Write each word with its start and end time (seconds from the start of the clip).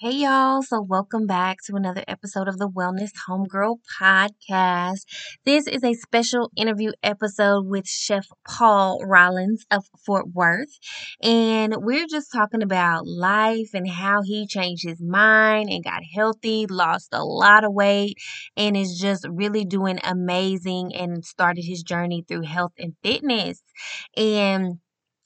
Hey 0.00 0.12
y'all, 0.12 0.62
so 0.62 0.80
welcome 0.80 1.26
back 1.26 1.56
to 1.66 1.74
another 1.74 2.04
episode 2.06 2.46
of 2.46 2.56
the 2.56 2.68
Wellness 2.68 3.10
Homegirl 3.28 3.78
podcast. 4.00 5.00
This 5.44 5.66
is 5.66 5.82
a 5.82 5.94
special 5.94 6.52
interview 6.56 6.92
episode 7.02 7.66
with 7.66 7.88
Chef 7.88 8.28
Paul 8.46 9.00
Rollins 9.04 9.66
of 9.72 9.86
Fort 10.06 10.28
Worth. 10.32 10.78
And 11.20 11.74
we're 11.78 12.06
just 12.08 12.30
talking 12.32 12.62
about 12.62 13.08
life 13.08 13.70
and 13.74 13.90
how 13.90 14.22
he 14.22 14.46
changed 14.46 14.86
his 14.86 15.02
mind 15.02 15.68
and 15.68 15.82
got 15.82 16.04
healthy, 16.14 16.66
lost 16.70 17.08
a 17.12 17.24
lot 17.24 17.64
of 17.64 17.72
weight, 17.72 18.18
and 18.56 18.76
is 18.76 19.00
just 19.00 19.26
really 19.28 19.64
doing 19.64 19.98
amazing 20.04 20.94
and 20.94 21.24
started 21.24 21.64
his 21.64 21.82
journey 21.82 22.24
through 22.28 22.42
health 22.42 22.74
and 22.78 22.94
fitness. 23.02 23.64
And 24.16 24.78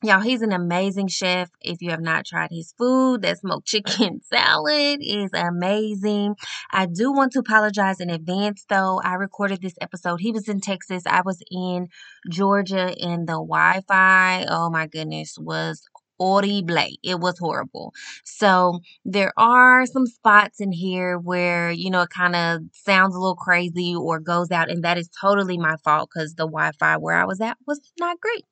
Y'all, 0.05 0.21
he's 0.21 0.43
an 0.43 0.51
amazing 0.51 1.07
chef. 1.07 1.49
If 1.61 1.81
you 1.81 1.91
have 1.91 2.01
not 2.01 2.27
tried 2.27 2.51
his 2.51 2.75
food, 2.77 3.23
that 3.23 3.39
smoked 3.39 3.69
chicken 3.69 4.21
salad 4.25 4.99
is 5.01 5.31
amazing. 5.33 6.35
I 6.73 6.87
do 6.87 7.13
want 7.13 7.31
to 7.33 7.39
apologize 7.39 8.01
in 8.01 8.11
advance 8.11 8.65
though. 8.69 9.01
I 9.05 9.15
recorded 9.15 9.63
this 9.63 9.77
episode. 9.81 10.17
He 10.21 10.33
was 10.33 10.49
in 10.49 10.61
Texas. 10.61 11.05
I 11.07 11.23
was 11.25 11.41
in 11.53 11.87
Georgia 12.29 12.97
and 13.01 13.29
the 13.29 13.35
Wi-Fi, 13.35 14.47
oh 14.49 14.71
my 14.71 14.89
goodness, 14.89 15.37
was 15.39 15.89
horrible. 16.19 16.99
It 17.03 17.21
was 17.21 17.39
horrible. 17.39 17.93
So 18.25 18.81
there 19.05 19.33
are 19.37 19.87
some 19.87 20.07
spots 20.07 20.61
in 20.61 20.73
here 20.73 21.19
where, 21.19 21.71
you 21.71 21.91
know, 21.91 22.03
it 22.03 22.11
kind 22.11 22.37
of 22.37 22.63
sounds 22.73 23.15
a 23.15 23.19
little 23.19 23.37
crazy 23.37 23.95
or 23.95 24.21
goes 24.21 24.51
out, 24.51 24.71
and 24.71 24.85
that 24.85 24.99
is 24.99 25.09
totally 25.21 25.59
my 25.59 25.77
fault 25.85 26.11
because 26.13 26.35
the 26.35 26.45
Wi 26.47 26.73
Fi 26.79 26.97
where 26.97 27.17
I 27.17 27.25
was 27.25 27.41
at 27.41 27.57
was 27.67 27.81
not 27.99 28.21
great. 28.21 28.45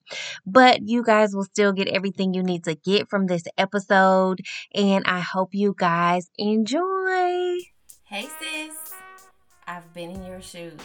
But 0.46 0.88
you 0.88 1.02
guys 1.02 1.34
will 1.34 1.44
still 1.44 1.72
get 1.72 1.88
everything 1.88 2.34
you 2.34 2.42
need 2.42 2.64
to 2.64 2.74
get 2.74 3.08
from 3.08 3.26
this 3.26 3.44
episode, 3.56 4.40
and 4.74 5.04
I 5.06 5.20
hope 5.20 5.54
you 5.54 5.74
guys 5.76 6.30
enjoy. 6.36 7.58
Hey, 8.04 8.28
sis. 8.40 8.94
I've 9.66 9.92
been 9.94 10.10
in 10.10 10.24
your 10.26 10.42
shoes. 10.42 10.80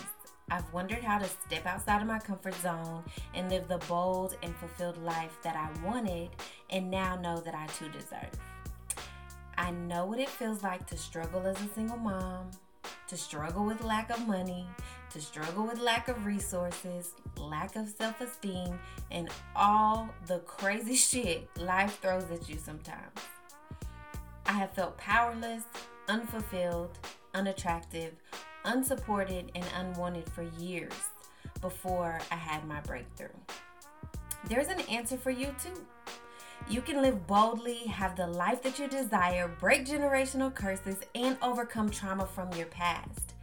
I've 0.52 0.72
wondered 0.72 1.04
how 1.04 1.18
to 1.18 1.26
step 1.26 1.66
outside 1.66 2.02
of 2.02 2.08
my 2.08 2.20
comfort 2.20 2.54
zone 2.62 3.04
and 3.34 3.50
live 3.50 3.68
the 3.68 3.80
bold 3.90 4.38
and 4.44 4.56
fulfilled 4.58 5.04
life 5.04 5.36
that 5.42 5.56
I 5.56 5.70
wanted 5.84 6.30
and 6.70 6.90
now 6.90 7.16
know 7.16 7.40
that 7.42 7.56
I 7.56 7.68
too 7.68 7.90
deserve. 7.90 8.32
I 9.58 9.72
know 9.72 10.06
what 10.06 10.20
it 10.20 10.30
feels 10.30 10.64
like 10.64 10.86
to 10.88 10.98
struggle 10.98 11.46
as 11.48 11.62
a 11.62 11.68
single 11.74 11.98
mom, 11.98 12.52
to 13.08 13.18
struggle 13.18 13.66
with 13.66 13.84
lack 13.84 14.10
of 14.10 14.28
money, 14.28 14.68
to 15.12 15.22
struggle 15.22 15.66
with 15.66 15.80
lack 15.80 16.08
of 16.08 16.26
resources, 16.26 17.14
lack 17.38 17.76
of 17.76 17.88
self 17.88 18.20
esteem, 18.20 18.78
and 19.12 19.30
all 19.56 20.10
the 20.28 20.40
crazy 20.40 20.96
shit 20.96 21.48
life 21.58 22.00
throws 22.02 22.30
at 22.32 22.50
you 22.50 22.58
sometimes. 22.58 23.20
I 24.46 24.54
have 24.54 24.74
felt 24.74 24.98
powerless, 24.98 25.64
unfulfilled, 26.08 27.00
unattractive, 27.34 28.14
unsupported 28.66 29.52
and 29.56 29.66
unwanted 29.76 30.30
for 30.30 30.44
years 30.60 30.94
before 31.62 32.20
I 32.32 32.36
had 32.36 32.68
my 32.68 32.82
breakthrough. 32.82 33.30
There's 34.50 34.68
an 34.68 34.82
answer 34.82 35.18
for 35.18 35.32
you 35.32 35.56
too. 35.64 35.86
You 36.68 36.82
can 36.82 37.04
live 37.04 37.28
boldly, 37.28 37.86
have 37.86 38.16
the 38.16 38.26
life 38.26 38.64
that 38.64 38.80
you 38.80 38.88
desire, 38.88 39.48
break 39.60 39.86
generational 39.86 40.54
curses, 40.54 40.98
and 41.14 41.38
overcome 41.44 41.92
trauma 41.92 42.26
from 42.26 42.52
your 42.54 42.66
past. 42.66 43.36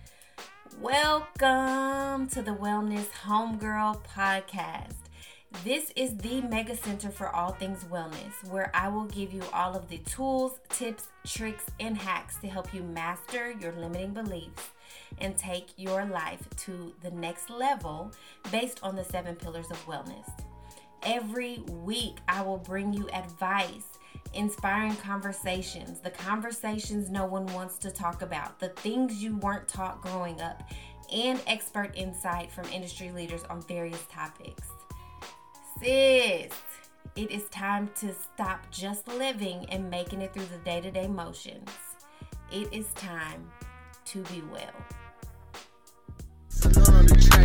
Welcome 0.80 2.26
to 2.30 2.42
the 2.42 2.50
Wellness 2.50 3.08
Homegirl 3.24 4.00
podcast. 4.04 4.96
This 5.62 5.92
is 5.94 6.16
the 6.16 6.40
mega 6.40 6.74
center 6.74 7.10
for 7.10 7.28
all 7.28 7.52
things 7.52 7.84
wellness, 7.84 8.44
where 8.50 8.72
I 8.74 8.88
will 8.88 9.04
give 9.04 9.32
you 9.32 9.42
all 9.52 9.76
of 9.76 9.88
the 9.88 9.98
tools, 9.98 10.58
tips, 10.68 11.06
tricks, 11.24 11.66
and 11.78 11.96
hacks 11.96 12.38
to 12.38 12.48
help 12.48 12.74
you 12.74 12.82
master 12.82 13.52
your 13.52 13.70
limiting 13.70 14.14
beliefs 14.14 14.70
and 15.18 15.38
take 15.38 15.68
your 15.76 16.04
life 16.06 16.48
to 16.56 16.92
the 17.02 17.12
next 17.12 17.50
level 17.50 18.10
based 18.50 18.80
on 18.82 18.96
the 18.96 19.04
seven 19.04 19.36
pillars 19.36 19.70
of 19.70 19.86
wellness. 19.86 20.28
Every 21.04 21.58
week, 21.68 22.18
I 22.28 22.42
will 22.42 22.58
bring 22.58 22.92
you 22.92 23.08
advice, 23.08 23.98
inspiring 24.34 24.94
conversations, 24.96 25.98
the 25.98 26.10
conversations 26.10 27.10
no 27.10 27.26
one 27.26 27.46
wants 27.46 27.76
to 27.78 27.90
talk 27.90 28.22
about, 28.22 28.60
the 28.60 28.68
things 28.68 29.20
you 29.22 29.36
weren't 29.38 29.66
taught 29.66 30.00
growing 30.00 30.40
up, 30.40 30.62
and 31.12 31.40
expert 31.48 31.90
insight 31.96 32.52
from 32.52 32.66
industry 32.66 33.10
leaders 33.10 33.42
on 33.50 33.62
various 33.62 34.04
topics. 34.08 34.68
Sis, 35.80 36.52
it 37.16 37.30
is 37.32 37.44
time 37.50 37.90
to 37.96 38.14
stop 38.14 38.70
just 38.70 39.08
living 39.08 39.66
and 39.70 39.90
making 39.90 40.22
it 40.22 40.32
through 40.32 40.46
the 40.46 40.58
day 40.58 40.80
to 40.80 40.90
day 40.92 41.08
motions. 41.08 41.68
It 42.52 42.72
is 42.72 42.86
time 42.94 43.50
to 44.04 44.22
be 44.24 44.42
well. 44.52 44.70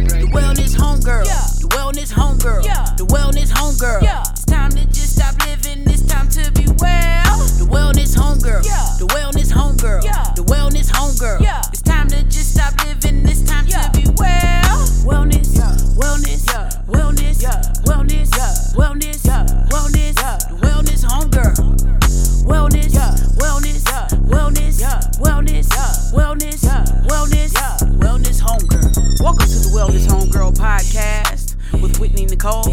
The 0.06 0.30
wellness 0.32 0.76
homegirl. 0.76 1.26
The 1.60 1.68
wellness 1.70 2.14
homegirl. 2.14 2.64
The 2.98 3.06
wellness 3.06 3.52
homegirl. 3.52 4.04
Yeah. 4.04 4.22
It's 4.30 4.46
time 4.46 4.70
to 4.72 4.86
just 4.88 5.16
stop 5.16 5.36
living. 5.46 5.90
It's 5.90 6.04
time 6.06 6.30
to 6.30 6.52
be 6.52 6.68
well. 6.78 7.38
The 7.58 7.66
wellness 7.66 8.16
homegirl. 8.16 8.62
The 9.00 9.08
wellness 9.08 9.52
homegirl. 9.52 10.02
The 10.36 10.44
wellness 10.44 10.92
homegirl. 10.92 11.42
It's 11.74 11.82
time 11.82 12.08
to 12.10 12.24
just 12.26 12.54
stop 12.54 12.74
living. 12.86 13.28
It's 13.28 13.42
time 13.42 13.66
to 13.68 13.90
be 13.94 14.08
well. 14.18 14.86
Wellness. 15.02 15.56
Yeah. 15.58 15.74
Wellness. 15.98 16.46
Yeah. 16.46 16.70
Wellness. 16.88 17.42
Yeah. 17.42 17.62
Wellness. 17.86 18.38
Yeah. 18.38 18.54
Wellness. 18.76 19.26
Wellness. 19.72 20.16
The 20.16 20.56
wellness 20.62 21.06
homegirl. 21.06 22.27
Wellness. 22.48 22.94
Yeah. 22.94 23.12
Wellness. 23.44 23.84
Wellness. 24.24 24.80
Yeah. 24.80 25.00
Wellness. 25.20 25.68
Wellness. 26.14 26.64
Wellness. 27.06 27.54
Yeah. 27.54 27.78
Wellness 28.00 28.42
homegirl. 28.42 29.22
Welcome 29.22 29.48
to 29.48 29.60
the 29.60 29.72
Wellness 29.76 30.08
Homegirl 30.08 30.56
podcast 30.56 31.56
with 31.82 32.00
Whitney 32.00 32.26
Nicole. 32.26 32.64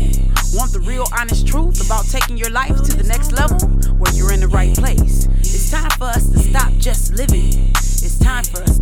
Want 0.55 0.73
the 0.73 0.81
real 0.87 1.07
honest 1.19 1.49
truth 1.49 1.85
about 1.85 2.07
taking 2.07 2.37
your 2.37 2.51
life 2.51 2.77
to 2.85 2.97
the 2.97 3.03
next 3.03 3.33
level 3.33 3.59
where 3.99 4.15
you're 4.15 4.33
in 4.33 4.39
the 4.39 4.49
right 4.49 4.73
place. 4.77 5.27
It's 5.41 5.73
time 5.73 5.91
for 5.99 6.05
us 6.05 6.29
to 6.29 6.39
stop 6.39 6.73
just 6.75 7.13
living. 7.15 7.73
It's 7.75 8.17
time 8.21 8.45
for 8.45 8.63
us 8.63 8.74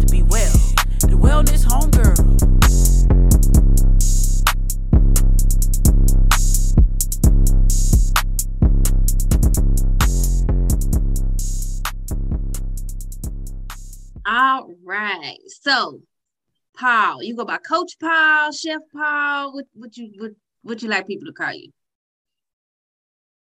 Paul, 16.82 17.22
you 17.22 17.36
go 17.36 17.44
by 17.44 17.58
Coach 17.58 17.96
Paul, 18.00 18.50
Chef 18.50 18.80
Paul. 18.92 19.54
What 19.54 19.66
what 19.74 19.96
you 19.96 20.12
what 20.18 20.32
what 20.62 20.82
you 20.82 20.88
like 20.88 21.06
people 21.06 21.26
to 21.26 21.32
call 21.32 21.54
you? 21.54 21.70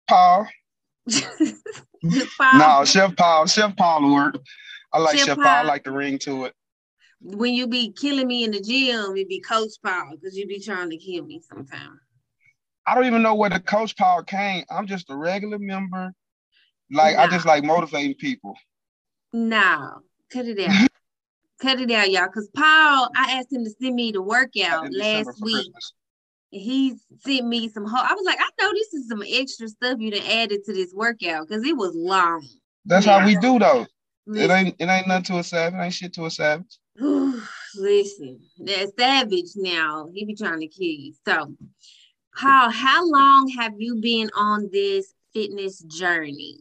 Paul. 0.09 0.47
Paul. 2.37 2.59
No, 2.59 2.83
Chef 2.83 3.15
Paul. 3.15 3.47
Chef 3.47 3.77
Paul 3.77 4.01
will 4.01 4.13
work. 4.13 4.35
I 4.91 4.99
like 4.99 5.17
Chef, 5.17 5.27
Chef 5.27 5.37
Paul. 5.37 5.45
Paul. 5.45 5.55
I 5.55 5.61
like 5.61 5.85
the 5.85 5.91
ring 5.91 6.19
to 6.19 6.45
it. 6.45 6.53
When 7.21 7.53
you 7.53 7.67
be 7.67 7.93
killing 7.93 8.27
me 8.27 8.43
in 8.43 8.51
the 8.51 8.59
gym, 8.59 9.15
it 9.15 9.29
be 9.29 9.39
Coach 9.39 9.71
Paul 9.81 10.11
because 10.11 10.35
you 10.35 10.45
be 10.45 10.59
trying 10.59 10.89
to 10.89 10.97
kill 10.97 11.25
me 11.25 11.41
sometimes. 11.47 11.99
I 12.85 12.93
don't 12.93 13.05
even 13.05 13.21
know 13.21 13.35
where 13.35 13.49
the 13.49 13.61
Coach 13.61 13.95
Paul 13.95 14.23
came. 14.23 14.65
I'm 14.69 14.85
just 14.85 15.09
a 15.09 15.15
regular 15.15 15.59
member. 15.59 16.11
Like 16.91 17.15
I 17.15 17.27
just 17.27 17.45
like 17.45 17.63
motivating 17.63 18.15
people. 18.15 18.55
No, 19.31 19.99
cut 20.29 20.45
it 20.45 20.59
out. 20.59 20.89
Cut 21.59 21.79
it 21.79 21.91
out, 21.91 22.09
y'all. 22.09 22.27
Because 22.27 22.49
Paul, 22.55 23.09
I 23.15 23.37
asked 23.37 23.51
him 23.51 23.63
to 23.63 23.69
send 23.69 23.95
me 23.95 24.11
the 24.11 24.21
workout 24.21 24.91
last 24.91 25.41
week. 25.41 25.71
Christmas. 25.71 25.93
He 26.51 26.95
sent 27.19 27.45
me 27.45 27.69
some. 27.69 27.85
I 27.85 28.13
was 28.15 28.25
like, 28.25 28.39
I 28.39 28.49
know 28.59 28.71
this 28.73 28.93
is 28.93 29.07
some 29.07 29.23
extra 29.27 29.67
stuff 29.67 29.99
you 29.99 30.11
done 30.11 30.25
added 30.27 30.63
to 30.65 30.73
this 30.73 30.91
workout 30.93 31.47
because 31.47 31.63
it 31.63 31.77
was 31.77 31.93
long. 31.95 32.47
That's 32.85 33.05
yeah. 33.05 33.19
how 33.19 33.25
we 33.25 33.35
do 33.35 33.59
though. 33.59 33.85
Listen. 34.25 34.49
It 34.49 34.53
ain't 34.53 34.75
it 34.79 34.85
ain't 34.89 35.07
nothing 35.07 35.23
to 35.25 35.39
a 35.39 35.43
savage. 35.43 35.79
It 35.79 35.83
ain't 35.83 35.93
shit 35.93 36.13
to 36.13 36.25
a 36.25 36.31
savage. 36.31 36.77
Listen, 36.99 38.39
that 38.59 38.91
savage 38.97 39.51
now. 39.55 40.09
He 40.13 40.25
be 40.25 40.35
trying 40.35 40.59
to 40.61 40.67
kill 40.67 40.87
you. 40.87 41.13
So, 41.25 41.53
Paul, 42.35 42.71
how 42.71 43.07
long 43.07 43.49
have 43.59 43.73
you 43.77 43.95
been 44.01 44.31
on 44.35 44.69
this 44.71 45.13
fitness 45.33 45.79
journey? 45.79 46.57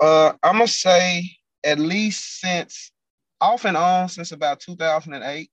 Uh, 0.00 0.34
I'm 0.42 0.56
gonna 0.56 0.68
say 0.68 1.24
at 1.64 1.78
least 1.78 2.40
since 2.40 2.92
off 3.40 3.64
and 3.64 3.76
on 3.76 4.08
since 4.08 4.32
about 4.32 4.60
2008. 4.60 5.50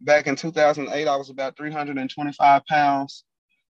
Back 0.00 0.26
in 0.26 0.36
2008, 0.36 1.06
I 1.06 1.16
was 1.16 1.30
about 1.30 1.56
325 1.56 2.66
pounds. 2.66 3.24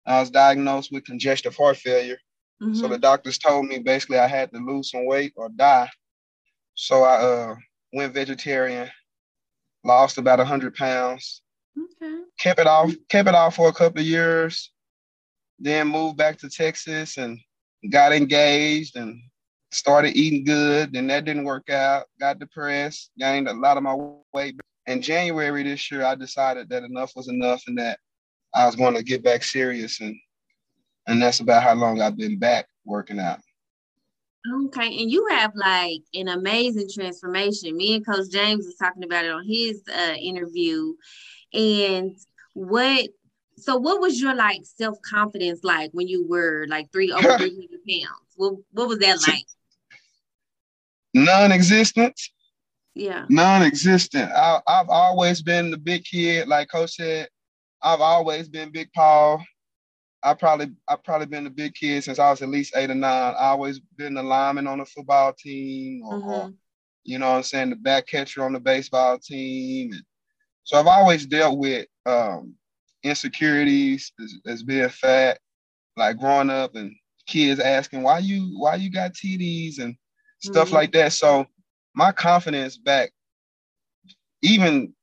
I 0.06 0.20
was 0.20 0.30
diagnosed 0.30 0.92
with 0.92 1.06
congestive 1.06 1.56
heart 1.56 1.78
failure. 1.78 2.18
Mm-hmm. 2.62 2.76
So 2.76 2.88
the 2.88 2.98
doctors 2.98 3.38
told 3.38 3.66
me 3.66 3.80
basically 3.80 4.20
I 4.20 4.28
had 4.28 4.52
to 4.52 4.60
lose 4.60 4.92
some 4.92 5.06
weight 5.06 5.34
or 5.36 5.50
die. 5.50 5.90
So 6.76 7.04
I 7.04 7.16
uh, 7.22 7.56
went 7.92 8.14
vegetarian, 8.14 8.90
lost 9.84 10.18
about 10.18 10.40
100 10.40 10.76
pounds. 10.76 11.42
Okay. 11.78 12.16
Kept 12.40 12.60
it 12.60 12.68
off, 12.68 12.92
kept 13.10 13.30
it 13.30 13.36
off 13.36 13.56
for 13.56 13.68
a 13.70 13.74
couple 13.74 14.00
of 14.00 14.08
years. 14.08 14.72
Then 15.60 15.88
moved 15.88 16.18
back 16.18 16.38
to 16.40 16.50
Texas 16.50 17.18
and 17.18 17.40
got 17.92 18.14
engaged 18.14 18.96
and 18.96 19.22
started 19.72 20.16
eating 20.16 20.44
good, 20.44 20.94
then 20.94 21.08
that 21.08 21.26
didn't 21.26 21.46
work 21.46 21.70
out. 21.70 22.06
Got 22.20 22.40
depressed, 22.40 23.12
gained 23.18 23.48
a 23.48 23.54
lot 23.54 23.78
of 23.78 23.84
my 23.84 23.96
weight. 24.34 24.60
In 24.88 25.02
January 25.02 25.64
this 25.64 25.92
year, 25.92 26.04
I 26.04 26.16
decided 26.16 26.70
that 26.70 26.84
enough 26.84 27.14
was 27.16 27.30
enough 27.30 27.64
and 27.68 27.78
that 27.78 28.00
I 28.54 28.66
was 28.66 28.76
going 28.76 28.96
to 28.96 29.04
get 29.04 29.24
back 29.24 29.44
serious, 29.44 30.02
and 30.02 30.16
and 31.08 31.22
that's 31.22 31.40
about 31.40 31.64
how 31.64 31.74
long 31.74 32.02
I've 32.02 32.18
been 32.18 32.38
back 32.38 32.68
working 32.86 33.20
out. 33.20 33.40
Okay, 34.66 35.02
and 35.02 35.12
you 35.12 35.28
have 35.30 35.52
like 35.56 36.02
an 36.14 36.28
amazing 36.28 36.90
transformation. 36.94 37.78
Me 37.78 37.96
and 37.96 38.06
Coach 38.06 38.30
James 38.32 38.66
was 38.66 38.76
talking 38.76 39.04
about 39.04 39.26
it 39.26 39.32
on 39.32 39.46
his 39.48 39.84
uh, 39.88 40.16
interview, 40.20 40.94
and 41.54 42.18
what 42.54 43.08
so 43.58 43.78
what 43.78 44.02
was 44.02 44.20
your 44.20 44.34
like 44.34 44.62
self 44.64 44.98
confidence 45.04 45.64
like 45.64 45.92
when 45.94 46.08
you 46.08 46.28
were 46.28 46.66
like 46.68 46.92
three 46.92 47.12
over 47.12 47.22
three 47.38 47.56
hundred 47.56 47.82
pounds? 47.88 48.34
What 48.36 48.56
what 48.72 48.88
was 48.88 49.00
that 49.00 49.22
like? 49.28 49.46
Non-existent. 51.14 52.20
Yeah. 52.96 53.26
Non-existent. 53.30 54.32
I, 54.32 54.60
I've 54.68 54.90
always 54.90 55.42
been 55.42 55.72
the 55.72 55.78
big 55.78 56.04
kid, 56.04 56.48
like 56.48 56.70
Coach 56.70 56.96
said. 56.96 57.28
I've 57.82 58.02
always 58.02 58.48
been 58.48 58.72
Big 58.72 58.92
Paul. 58.94 59.44
I 60.24 60.34
probably 60.36 60.72
I've 60.88 61.04
probably 61.04 61.26
been 61.26 61.46
the 61.46 61.50
big 61.50 61.74
kid 61.74 62.04
since 62.04 62.20
I 62.20 62.30
was 62.30 62.42
at 62.42 62.50
least 62.50 62.76
eight 62.76 62.92
or 62.92 62.96
nine. 62.96 63.34
I 63.38 63.48
always 63.48 63.80
been 63.98 64.14
the 64.14 64.24
lineman 64.24 64.68
on 64.68 64.78
the 64.78 64.86
football 64.86 65.34
team, 65.34 66.04
or, 66.04 66.20
mm-hmm. 66.20 66.30
or 66.30 66.54
you 67.04 67.18
know 67.18 67.30
what 67.32 67.38
I'm 67.38 67.44
saying, 67.44 67.72
the 67.72 67.76
back 67.76 68.08
catcher 68.08 68.44
on 68.44 68.54
the 68.54 68.60
baseball 68.60 69.18
team. 69.18 69.94
And 69.94 70.04
so 70.64 70.80
I've 70.80 70.88
always 70.88 71.26
dealt 71.26 71.58
with 71.58 71.88
um, 72.06 72.54
insecurities 73.04 74.12
as, 74.22 74.36
as 74.46 74.64
being 74.64 74.90
fat, 74.90 75.40
like 75.98 76.20
growing 76.20 76.52
up 76.52 76.76
and 76.76 76.96
kids 77.28 77.60
asking 77.60 78.04
why 78.04 78.20
you 78.20 78.60
why 78.60 78.76
you 78.76 78.92
got 78.92 79.14
TDs 79.14 79.80
and 79.80 79.96
stuff 80.42 80.68
mm-hmm. 80.68 80.76
like 80.76 80.92
that. 80.94 81.14
So 81.14 81.46
my 81.94 82.12
confidence 82.12 82.78
back, 82.78 83.12
even 84.42 84.94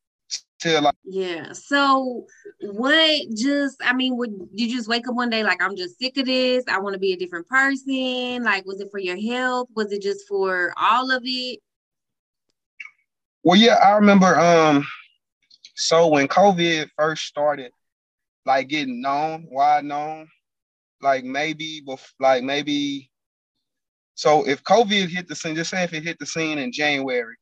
till 0.60 0.82
like 0.82 0.94
yeah. 1.04 1.52
So 1.52 2.26
what 2.60 3.22
just 3.34 3.76
I 3.82 3.94
mean, 3.94 4.16
would 4.16 4.34
you 4.52 4.74
just 4.74 4.88
wake 4.88 5.08
up 5.08 5.14
one 5.14 5.30
day 5.30 5.42
like 5.42 5.62
I'm 5.62 5.76
just 5.76 5.98
sick 5.98 6.16
of 6.16 6.26
this? 6.26 6.64
I 6.68 6.78
want 6.80 6.94
to 6.94 7.00
be 7.00 7.12
a 7.12 7.16
different 7.16 7.46
person. 7.46 8.44
Like, 8.44 8.66
was 8.66 8.80
it 8.80 8.90
for 8.90 8.98
your 8.98 9.16
health? 9.16 9.68
Was 9.74 9.92
it 9.92 10.02
just 10.02 10.26
for 10.28 10.72
all 10.76 11.10
of 11.10 11.22
it? 11.24 11.60
Well, 13.42 13.56
yeah, 13.56 13.74
I 13.74 13.92
remember 13.92 14.38
um 14.38 14.86
so 15.74 16.08
when 16.08 16.26
COVID 16.26 16.90
first 16.96 17.26
started, 17.26 17.70
like 18.44 18.68
getting 18.68 19.00
known, 19.00 19.46
wide 19.48 19.84
known, 19.84 20.28
like 21.00 21.24
maybe 21.24 21.82
like 22.18 22.42
maybe 22.42 23.10
so 24.18 24.44
if 24.48 24.64
COVID 24.64 25.10
hit 25.10 25.28
the 25.28 25.36
scene, 25.36 25.54
just 25.54 25.70
say 25.70 25.84
if 25.84 25.94
it 25.94 26.02
hit 26.02 26.18
the 26.18 26.26
scene 26.26 26.58
in 26.58 26.72
January, 26.72 27.36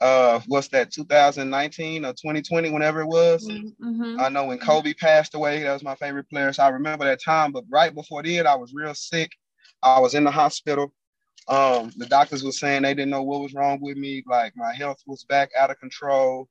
uh 0.00 0.40
what's 0.48 0.66
that 0.68 0.90
2019 0.90 2.04
or 2.04 2.08
2020 2.08 2.70
whenever 2.70 3.02
it 3.02 3.06
was? 3.06 3.46
Mm-hmm. 3.46 4.18
i 4.18 4.28
know 4.28 4.46
when 4.46 4.58
kobe 4.58 4.92
passed 4.94 5.34
away 5.34 5.62
that 5.62 5.72
was 5.72 5.84
my 5.84 5.94
favorite 5.94 6.28
player. 6.28 6.52
So 6.52 6.64
i 6.64 6.68
remember 6.68 7.04
that 7.04 7.22
time 7.22 7.52
but 7.52 7.64
right 7.70 7.94
before 7.94 8.24
that 8.24 8.46
i 8.46 8.56
was 8.56 8.72
real 8.74 8.94
sick. 8.94 9.30
I 9.84 10.00
was 10.00 10.14
in 10.14 10.24
the 10.24 10.30
hospital. 10.32 10.92
Um 11.46 11.92
the 11.96 12.06
doctors 12.06 12.42
were 12.42 12.50
saying 12.50 12.82
they 12.82 12.94
didn't 12.94 13.10
know 13.10 13.22
what 13.22 13.42
was 13.42 13.54
wrong 13.54 13.78
with 13.80 13.96
me. 13.96 14.24
Like 14.26 14.52
my 14.56 14.72
health 14.72 15.00
was 15.06 15.22
back 15.24 15.50
out 15.56 15.70
of 15.70 15.78
control. 15.78 16.48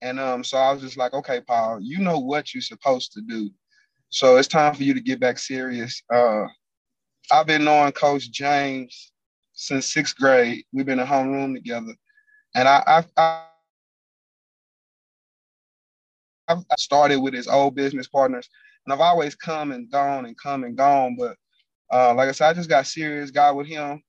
And 0.00 0.20
um 0.20 0.44
so 0.44 0.58
i 0.58 0.70
was 0.70 0.82
just 0.82 0.96
like 0.96 1.12
okay 1.14 1.40
paul 1.40 1.80
you 1.80 1.98
know 1.98 2.20
what 2.20 2.54
you're 2.54 2.60
supposed 2.60 3.12
to 3.14 3.20
do. 3.22 3.50
So 4.10 4.36
it's 4.36 4.48
time 4.48 4.74
for 4.74 4.84
you 4.84 4.94
to 4.94 5.00
get 5.00 5.18
back 5.18 5.38
serious. 5.38 6.02
Uh 6.14 6.44
i've 7.30 7.46
been 7.46 7.64
knowing 7.64 7.92
coach 7.92 8.30
james 8.30 9.12
since 9.52 9.92
sixth 9.92 10.16
grade 10.16 10.64
we've 10.72 10.86
been 10.86 11.00
in 11.00 11.06
homeroom 11.06 11.54
together 11.54 11.94
and 12.56 12.66
I, 12.66 13.04
I, 13.18 13.44
I 16.48 16.76
started 16.78 17.20
with 17.20 17.34
his 17.34 17.48
old 17.48 17.74
business 17.74 18.08
partners, 18.08 18.48
and 18.84 18.92
I've 18.92 19.00
always 19.00 19.34
come 19.34 19.72
and 19.72 19.90
gone 19.90 20.24
and 20.24 20.38
come 20.40 20.64
and 20.64 20.76
gone. 20.76 21.16
But 21.18 21.36
uh, 21.92 22.14
like 22.14 22.30
I 22.30 22.32
said, 22.32 22.48
I 22.48 22.54
just 22.54 22.70
got 22.70 22.86
serious, 22.86 23.30
got 23.30 23.56
with 23.56 23.66
him, 23.66 24.02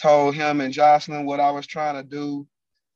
told 0.00 0.34
him 0.34 0.60
and 0.60 0.74
Jocelyn 0.74 1.26
what 1.26 1.38
I 1.38 1.52
was 1.52 1.66
trying 1.66 1.94
to 1.94 2.02
do 2.02 2.46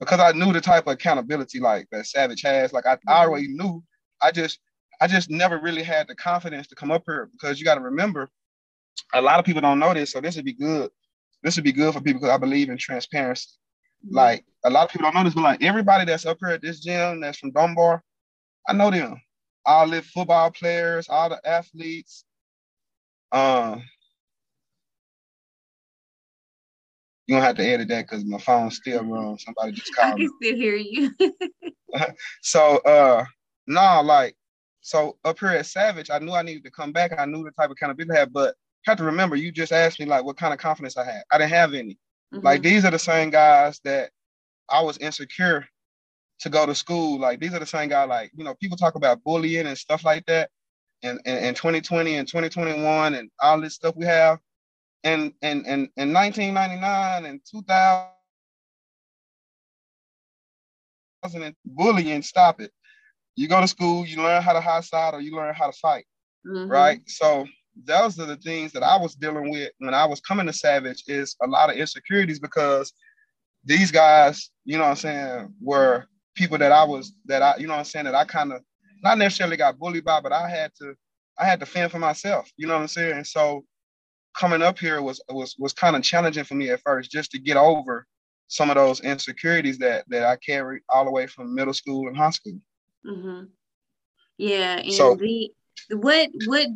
because 0.01 0.19
I 0.19 0.33
knew 0.33 0.53
the 0.53 0.61
type 0.61 0.89
of 0.89 0.95
accountability 0.95 1.61
like 1.61 1.87
that 1.93 2.07
Savage 2.07 2.43
has. 2.43 2.73
Like 2.73 2.87
I, 2.87 2.93
I 2.93 2.97
mm-hmm. 2.97 3.09
already 3.11 3.49
knew. 3.49 3.83
I 4.21 4.33
just 4.33 4.59
I 5.01 5.07
just 5.07 5.31
never 5.31 5.61
really 5.61 5.85
had 5.85 6.09
the 6.09 6.17
confidence 6.17 6.67
to 6.69 6.75
come 6.75 6.91
up 6.91 7.05
here 7.07 7.29
because 7.33 7.61
you 7.61 7.65
got 7.65 7.77
to 7.77 7.83
remember, 7.83 8.29
a 9.15 9.21
lot 9.21 9.39
of 9.39 9.45
people 9.45 9.63
don't 9.63 9.79
know 9.79 9.95
this, 9.95 10.13
so 10.13 10.21
this 10.21 10.37
would 10.37 10.45
be 10.45 10.53
good. 10.53 10.91
This 11.43 11.57
would 11.57 11.65
be 11.65 11.73
good 11.73 11.95
for 11.95 12.01
people 12.01 12.21
because 12.21 12.35
I 12.35 12.39
believe 12.39 12.69
in 12.69 12.79
transparency. 12.79 13.49
Like 14.09 14.45
a 14.65 14.71
lot 14.71 14.85
of 14.85 14.91
people 14.91 15.05
don't 15.05 15.15
know 15.15 15.25
this, 15.25 15.35
but 15.35 15.43
like 15.43 15.63
everybody 15.63 16.05
that's 16.05 16.27
up 16.27 16.39
here 16.41 16.51
at 16.51 16.63
this 16.63 16.81
gym 16.81 17.21
that's 17.21 17.39
from 17.39 17.53
Dunbar, 17.53 18.03
I 18.69 18.73
know 18.73 18.91
them. 18.91 19.21
All 19.65 19.89
the 19.89 20.03
football 20.03 20.51
players, 20.51 21.09
all 21.09 21.29
the 21.29 21.41
athletes. 21.49 22.25
Um, 23.33 23.83
you 27.27 27.35
don't 27.35 27.45
have 27.45 27.57
to 27.57 27.67
edit 27.67 27.89
that 27.89 28.09
because 28.09 28.25
my 28.25 28.39
phone's 28.39 28.77
still 28.77 29.03
wrong. 29.05 29.39
Somebody 29.39 29.73
just 29.73 29.95
called. 29.95 30.15
I 30.15 30.17
can 30.17 30.31
still 30.41 30.55
hear 30.55 30.77
you. 30.77 31.11
so 32.43 32.77
uh 32.79 33.25
no, 33.67 34.01
like 34.03 34.37
so 34.81 35.19
up 35.25 35.39
here 35.41 35.49
at 35.51 35.67
Savage, 35.67 36.11
I 36.11 36.21
knew 36.21 36.33
I 36.33 36.43
needed 36.43 36.65
to 36.65 36.71
come 36.71 36.93
back. 36.93 37.19
I 37.19 37.27
knew 37.27 37.43
the 37.43 37.51
type 37.51 37.67
of 37.67 37.73
accountability 37.73 38.17
I 38.17 38.21
had, 38.21 38.33
but 38.33 38.55
have 38.87 38.99
to 38.99 39.05
remember 39.05 39.37
you 39.37 39.51
just 39.51 39.73
asked 39.73 39.99
me 39.99 40.07
like 40.07 40.25
what 40.25 40.37
kind 40.37 40.55
of 40.55 40.61
confidence 40.61 40.97
I 40.97 41.05
had. 41.05 41.23
I 41.31 41.39
didn't 41.39 41.51
have 41.51 41.75
any. 41.75 41.99
Mm-hmm. 42.33 42.45
Like 42.45 42.63
these 42.63 42.85
are 42.85 42.91
the 42.91 42.99
same 42.99 43.31
guys 43.31 43.81
that 43.85 44.11
I 44.69 44.83
was 44.83 44.99
insecure 44.99 45.67
to 46.41 46.49
go 46.49 46.67
to 46.67 46.75
school. 46.75 47.19
Like 47.19 47.41
these 47.41 47.55
are 47.55 47.59
the 47.59 47.67
same 47.67 47.89
guys, 47.89 48.09
like, 48.09 48.31
you 48.35 48.45
know, 48.45 48.55
people 48.55 48.77
talk 48.77 48.95
about 48.95 49.23
bullying 49.25 49.67
and 49.67 49.79
stuff 49.79 50.05
like 50.05 50.25
that 50.27 50.51
in, 51.03 51.19
in, 51.25 51.37
in 51.39 51.55
2020 51.55 52.17
and 52.17 52.29
2021 52.29 53.15
and 53.15 53.31
all 53.41 53.61
this 53.61 53.75
stuff 53.75 53.97
we 53.97 54.05
have. 54.07 54.39
And 55.05 55.33
in, 55.43 55.65
in, 55.67 55.89
in 55.97 56.13
1999 56.13 57.27
and 57.27 57.41
2000, 57.49 58.11
bullying, 61.65 62.23
stop 62.23 62.61
it. 62.61 62.73
You 63.37 63.49
go 63.49 63.61
to 63.61 63.69
school, 63.69 64.07
you 64.07 64.17
learn 64.17 64.43
how 64.43 64.53
to 64.53 64.61
high 64.61 64.81
side 64.81 65.15
or 65.15 65.21
you 65.21 65.37
learn 65.37 65.55
how 65.55 65.67
to 65.67 65.73
fight, 65.73 66.07
mm-hmm. 66.47 66.71
right? 66.71 67.01
So 67.07 67.47
those 67.85 68.19
are 68.19 68.27
the 68.27 68.37
things 68.37 68.73
that 68.73 68.83
I 68.83 68.97
was 68.97 69.15
dealing 69.15 69.51
with 69.51 69.71
when 69.79 69.95
I 69.95 70.07
was 70.07 70.21
coming 70.21 70.47
to 70.47 70.53
Savage 70.53 71.05
is 71.07 71.37
a 71.43 71.47
lot 71.47 71.71
of 71.71 71.77
insecurities 71.77 72.39
because 72.39 72.93
these 73.65 73.91
guys, 73.91 74.51
you 74.65 74.79
know 74.79 74.85
what 74.85 74.91
I'm 74.91 74.97
saying, 74.97 75.55
were 75.61 76.07
people 76.35 76.59
that 76.59 76.73
I 76.73 76.85
was 76.85 77.13
that 77.27 77.43
I, 77.43 77.57
you 77.59 77.67
know 77.67 77.75
what 77.75 77.81
I'm 77.81 77.85
saying, 77.85 78.07
that 78.07 78.15
I 78.15 78.25
kind 78.25 78.53
of 78.53 78.63
not 79.03 79.19
necessarily 79.19 79.57
got 79.57 79.79
bullied 79.79 80.05
by, 80.05 80.21
but 80.21 80.33
I 80.33 80.49
had 80.49 80.73
to 80.81 80.95
I 81.39 81.45
had 81.45 81.61
to 81.61 81.67
fend 81.67 81.91
for 81.91 81.99
myself, 81.99 82.51
you 82.57 82.67
know 82.67 82.75
what 82.75 82.83
I'm 82.83 82.89
saying? 82.89 83.17
And 83.17 83.27
so 83.27 83.65
coming 84.35 84.63
up 84.63 84.79
here 84.79 85.03
was 85.03 85.21
was 85.29 85.57
was 85.59 85.73
kind 85.73 85.97
of 85.97 86.03
challenging 86.03 86.45
for 86.45 86.55
me 86.55 86.71
at 86.71 86.81
first 86.83 87.11
just 87.11 87.31
to 87.33 87.39
get 87.39 87.57
over 87.57 88.07
some 88.49 88.71
of 88.71 88.77
those 88.77 89.01
insecurities 89.01 89.79
that 89.79 90.05
that 90.09 90.25
I 90.25 90.37
carried 90.37 90.83
all 90.89 91.05
the 91.05 91.11
way 91.11 91.27
from 91.27 91.55
middle 91.55 91.75
school 91.75 92.09
and 92.09 92.17
high 92.17 92.31
school. 92.31 92.61
Mm-hmm. 93.05 93.45
Yeah, 94.39 94.79
and 94.79 94.93
so, 94.93 95.17
the 95.17 95.51
what 95.91 96.31
what 96.47 96.69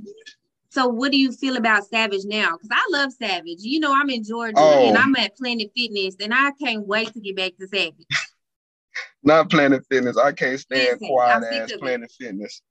so 0.71 0.87
what 0.87 1.11
do 1.11 1.19
you 1.19 1.33
feel 1.33 1.57
about 1.57 1.85
Savage 1.85 2.25
now? 2.25 2.53
Because 2.53 2.71
I 2.71 2.87
love 2.91 3.13
Savage. 3.13 3.59
You 3.59 3.81
know, 3.81 3.93
I'm 3.93 4.09
in 4.09 4.23
Georgia 4.23 4.55
oh. 4.57 4.89
and 4.89 4.97
I'm 4.97 5.17
at 5.17 5.37
Planet 5.37 5.69
Fitness 5.77 6.15
and 6.21 6.33
I 6.33 6.53
can't 6.53 6.87
wait 6.87 7.13
to 7.13 7.21
get 7.21 7.37
back 7.37 7.53
to 7.59 7.67
Savage. 7.67 8.07
Not 9.25 9.51
Planet 9.51 9.85
Fitness. 9.91 10.17
I 10.17 10.31
can't 10.31 10.61
stand 10.61 11.01
Listen, 11.01 11.09
quiet 11.09 11.45
ass 11.53 11.73
Planet 11.79 12.13
Fitness. 12.19 12.63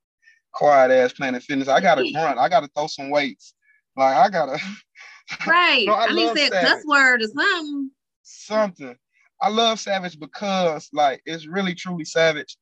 Quiet 0.52 0.90
ass 0.90 1.12
Planet 1.12 1.42
Fitness. 1.42 1.68
I 1.68 1.80
gotta 1.80 2.10
grunt. 2.10 2.38
I 2.38 2.48
gotta 2.48 2.68
throw 2.74 2.86
some 2.86 3.10
weights. 3.10 3.54
Like 3.96 4.16
I 4.16 4.30
gotta 4.30 4.58
Right. 5.46 5.84
no, 5.86 5.94
I, 5.94 6.08
to 6.08 6.34
say 6.34 6.46
a 6.46 6.50
cuss 6.50 6.82
word 6.86 7.22
or 7.22 7.28
something. 7.28 7.90
Something. 8.22 8.96
I 9.42 9.50
love 9.50 9.78
Savage 9.78 10.18
because 10.18 10.88
like 10.94 11.20
it's 11.26 11.46
really 11.46 11.74
truly 11.74 12.06
savage 12.06 12.56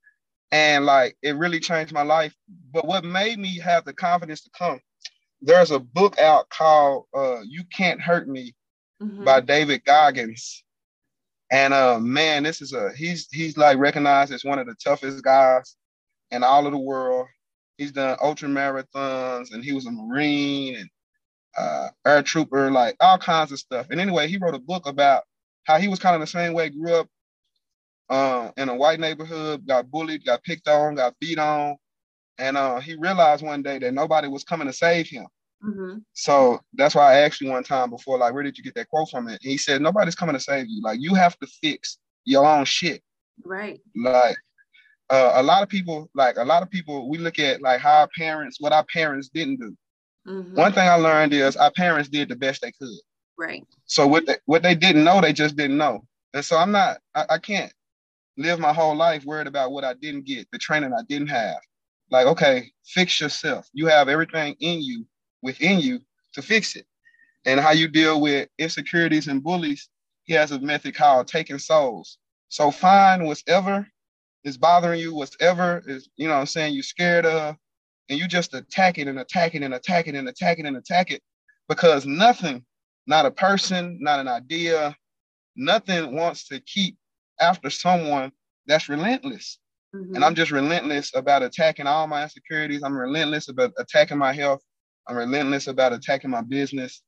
and 0.50 0.85
like 0.85 1.16
it 1.23 1.37
really 1.37 1.61
changed 1.61 1.92
my 1.92 2.02
life. 2.02 2.35
But 2.73 2.87
what 2.87 3.04
made 3.04 3.38
me 3.38 3.57
have 3.61 3.85
the 3.85 3.92
confidence 3.92 4.42
to 4.42 4.50
come 4.59 4.80
there's 5.40 5.71
a 5.71 5.78
book 5.78 6.18
out 6.18 6.49
called 6.50 7.07
uh, 7.14 7.40
"You 7.45 7.64
Can't 7.73 8.00
Hurt 8.00 8.28
Me" 8.28 8.54
mm-hmm. 9.02 9.25
by 9.25 9.40
David 9.40 9.85
Goggins, 9.85 10.64
and 11.50 11.73
uh, 11.73 11.99
man, 11.99 12.42
this 12.42 12.61
is 12.61 12.73
a 12.73 12.92
he's 12.97 13.28
he's 13.30 13.57
like 13.57 13.78
recognized 13.78 14.33
as 14.33 14.45
one 14.45 14.59
of 14.59 14.66
the 14.66 14.75
toughest 14.75 15.23
guys 15.23 15.76
in 16.30 16.42
all 16.42 16.66
of 16.66 16.73
the 16.73 16.78
world. 16.78 17.26
He's 17.76 17.92
done 17.92 18.18
ultra 18.21 18.49
marathons, 18.49 19.52
and 19.52 19.64
he 19.64 19.73
was 19.73 19.87
a 19.87 19.92
Marine 19.92 20.76
and 20.76 20.90
uh, 21.57 21.88
air 22.07 22.23
trooper, 22.23 22.71
like 22.71 22.97
all 23.00 23.18
kinds 23.18 23.52
of 23.52 23.59
stuff. 23.59 23.87
And 23.90 24.00
anyway, 24.00 24.28
he 24.28 24.37
wrote 24.37 24.54
a 24.54 24.61
book 24.61 24.87
about 24.87 25.25
how 25.64 25.78
he 25.78 25.88
was 25.88 25.99
kind 25.99 26.14
of 26.14 26.21
the 26.21 26.26
same 26.26 26.54
way, 26.54 26.71
grew 26.71 26.95
up 26.95 27.09
uh, 28.09 28.50
in 28.57 28.68
a 28.68 28.75
white 28.75 29.00
neighborhood, 29.00 29.66
got 29.66 29.90
bullied, 29.90 30.25
got 30.25 30.42
picked 30.42 30.68
on, 30.68 30.97
got 30.97 31.18
beat 31.21 31.38
on, 31.38 31.76
and 32.38 32.57
uh, 32.57 32.80
he 32.80 32.95
realized 32.97 33.45
one 33.45 33.62
day 33.62 33.78
that 33.78 33.95
nobody 33.95 34.28
was 34.28 34.45
coming 34.45 34.66
to 34.66 34.73
save 34.73 35.09
him. 35.09 35.26
Mm-hmm. 35.64 35.99
So 36.12 36.61
that's 36.75 36.95
why 36.95 37.14
I 37.14 37.18
asked 37.21 37.40
you 37.40 37.50
one 37.50 37.64
time 37.64 37.90
before, 37.90 38.18
like, 38.18 38.33
where 38.33 38.42
did 38.45 38.57
you 38.57 38.64
get 38.64 38.75
that 38.75 38.88
quote 38.88 39.11
from? 39.11 39.28
It? 39.28 39.40
And 39.42 39.50
he 39.50 39.59
said, 39.59 39.83
nobody's 39.83 40.14
coming 40.14 40.35
to 40.35 40.40
save 40.40 40.66
you. 40.68 40.80
Like, 40.83 41.00
you 41.00 41.14
have 41.14 41.37
to 41.40 41.47
fix 41.47 41.99
your 42.25 42.47
own 42.47 42.64
shit. 42.64 43.02
Right. 43.45 43.80
Like, 43.97 44.37
uh, 45.11 45.33
a 45.35 45.42
lot 45.42 45.62
of 45.62 45.68
people, 45.68 46.11
like 46.14 46.37
a 46.37 46.45
lot 46.45 46.62
of 46.62 46.71
people, 46.71 47.09
we 47.09 47.18
look 47.18 47.38
at 47.38 47.62
like 47.62 47.80
how 47.80 48.00
our 48.00 48.09
parents, 48.16 48.61
what 48.61 48.73
our 48.73 48.85
parents 48.92 49.28
didn't 49.28 49.59
do. 49.59 49.76
Mm-hmm. 50.26 50.54
One 50.54 50.73
thing 50.73 50.88
I 50.88 50.95
learned 50.95 51.33
is 51.33 51.57
our 51.57 51.73
parents 51.73 52.09
did 52.09 52.28
the 52.28 52.37
best 52.37 52.61
they 52.62 52.73
could. 52.73 52.88
Right. 53.38 53.64
So 53.87 54.07
what 54.07 54.26
they 54.26 54.37
what 54.45 54.62
they 54.62 54.75
didn't 54.75 55.04
know, 55.04 55.21
they 55.21 55.33
just 55.33 55.57
didn't 55.57 55.78
know. 55.78 56.04
And 56.35 56.45
so 56.45 56.59
I'm 56.59 56.73
not, 56.73 56.99
I, 57.14 57.25
I 57.30 57.38
can't 57.38 57.73
live 58.37 58.61
my 58.61 58.73
whole 58.73 58.95
life 58.95 59.25
worried 59.25 59.47
about 59.47 59.73
what 59.73 59.85
I 59.85 59.95
didn't 59.95 60.26
get, 60.26 60.47
the 60.52 60.59
training 60.59 60.92
I 60.92 61.02
didn't 61.09 61.28
have. 61.28 61.57
Like, 62.11 62.27
okay, 62.27 62.71
fix 62.87 63.21
yourself. 63.21 63.69
You 63.73 63.87
have 63.87 64.09
everything 64.09 64.57
in 64.61 64.83
you, 64.83 65.07
within 65.43 65.81
you, 65.81 66.00
to 66.35 66.43
fix 66.43 66.77
it. 66.77 66.87
And 67.47 67.61
how 67.61 67.73
you 67.73 67.88
deal 67.88 68.21
with 68.21 68.49
insecurities 68.59 69.29
and 69.29 69.43
bullies, 69.43 69.88
he 70.25 70.35
has 70.35 70.53
a 70.53 70.61
method 70.61 70.95
called 70.95 71.29
taking 71.29 71.59
souls. 71.59 72.19
So 72.49 72.71
find 72.71 73.27
whatever 73.27 73.87
is 74.45 74.59
bothering 74.59 75.00
you, 75.00 75.15
whatever 75.15 75.83
is, 75.87 76.09
you 76.17 76.29
know 76.29 76.35
I'm 76.35 76.47
saying, 76.47 76.75
you're 76.75 76.83
scared 76.83 77.27
of, 77.27 77.57
and 78.09 78.19
you 78.19 78.29
just 78.29 78.55
attack 78.55 78.99
it 78.99 79.09
and 79.09 79.19
attack 79.21 79.55
it 79.55 79.62
and 79.62 79.75
attack 79.75 80.09
it 80.09 80.15
and 80.15 80.29
attack 80.29 80.59
it 80.59 80.67
and 80.67 80.77
attack 80.77 81.11
it 81.11 81.23
because 81.69 82.07
nothing, 82.07 82.65
not 83.07 83.27
a 83.27 83.31
person, 83.31 83.99
not 84.00 84.21
an 84.21 84.29
idea, 84.29 84.97
nothing 85.57 86.15
wants 86.17 86.49
to 86.49 86.61
keep 86.61 86.97
after 87.41 87.71
someone 87.71 88.33
that's 88.67 88.88
relentless. 88.88 89.59
Mm-hmm. 89.95 90.14
And 90.14 90.25
I'm 90.25 90.35
just 90.35 90.50
relentless 90.50 91.12
about 91.14 91.42
attacking 91.42 91.87
all 91.87 92.07
my 92.07 92.23
insecurities. 92.23 92.83
I'm 92.83 92.97
relentless 92.97 93.49
about 93.49 93.73
attacking 93.78 94.18
my 94.18 94.33
health. 94.33 94.62
I'm 95.07 95.16
relentless 95.16 95.66
about 95.66 95.92
attacking 95.92 96.30
my 96.30 96.42
business, 96.42 97.02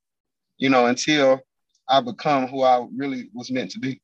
you 0.56 0.70
know, 0.70 0.86
until 0.86 1.40
I 1.88 2.00
become 2.00 2.46
who 2.46 2.62
I 2.62 2.86
really 2.96 3.28
was 3.34 3.50
meant 3.50 3.72
to 3.72 3.78
be. 3.78 4.00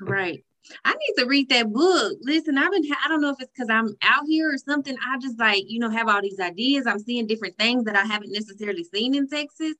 Right. 0.00 0.44
I 0.84 0.92
need 0.92 1.22
to 1.22 1.26
read 1.26 1.48
that 1.48 1.72
book. 1.72 2.18
Listen, 2.20 2.58
I've 2.58 2.70
been, 2.70 2.84
I 3.04 3.08
don't 3.08 3.22
know 3.22 3.30
if 3.30 3.40
it's 3.40 3.50
because 3.50 3.70
I'm 3.70 3.96
out 4.02 4.24
here 4.26 4.52
or 4.52 4.58
something. 4.58 4.94
I 5.04 5.18
just 5.18 5.38
like, 5.38 5.64
you 5.66 5.78
know, 5.78 5.88
have 5.88 6.08
all 6.08 6.20
these 6.20 6.38
ideas. 6.38 6.86
I'm 6.86 6.98
seeing 6.98 7.26
different 7.26 7.56
things 7.58 7.84
that 7.84 7.96
I 7.96 8.04
haven't 8.04 8.32
necessarily 8.32 8.84
seen 8.84 9.14
in 9.14 9.26
Texas. 9.26 9.74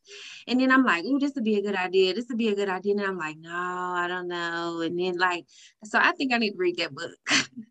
And 0.47 0.59
then 0.59 0.71
I'm 0.71 0.85
like, 0.85 1.05
oh, 1.07 1.19
this 1.19 1.33
would 1.35 1.45
be 1.45 1.59
a 1.59 1.63
good 1.63 1.75
idea. 1.75 2.15
This 2.15 2.27
would 2.29 2.39
be 2.39 2.49
a 2.49 2.55
good 2.55 2.71
idea. 2.71 2.95
And 2.95 3.03
I'm 3.03 3.19
like, 3.19 3.37
no, 3.39 3.53
I 3.53 4.07
don't 4.09 4.29
know. 4.29 4.81
And 4.81 4.99
then 4.99 5.19
like, 5.19 5.45
so 5.85 5.99
I 5.99 6.13
think 6.13 6.33
I 6.33 6.39
need 6.39 6.53
to 6.53 6.59
read 6.59 6.79
that 6.79 6.95
book. 6.95 7.13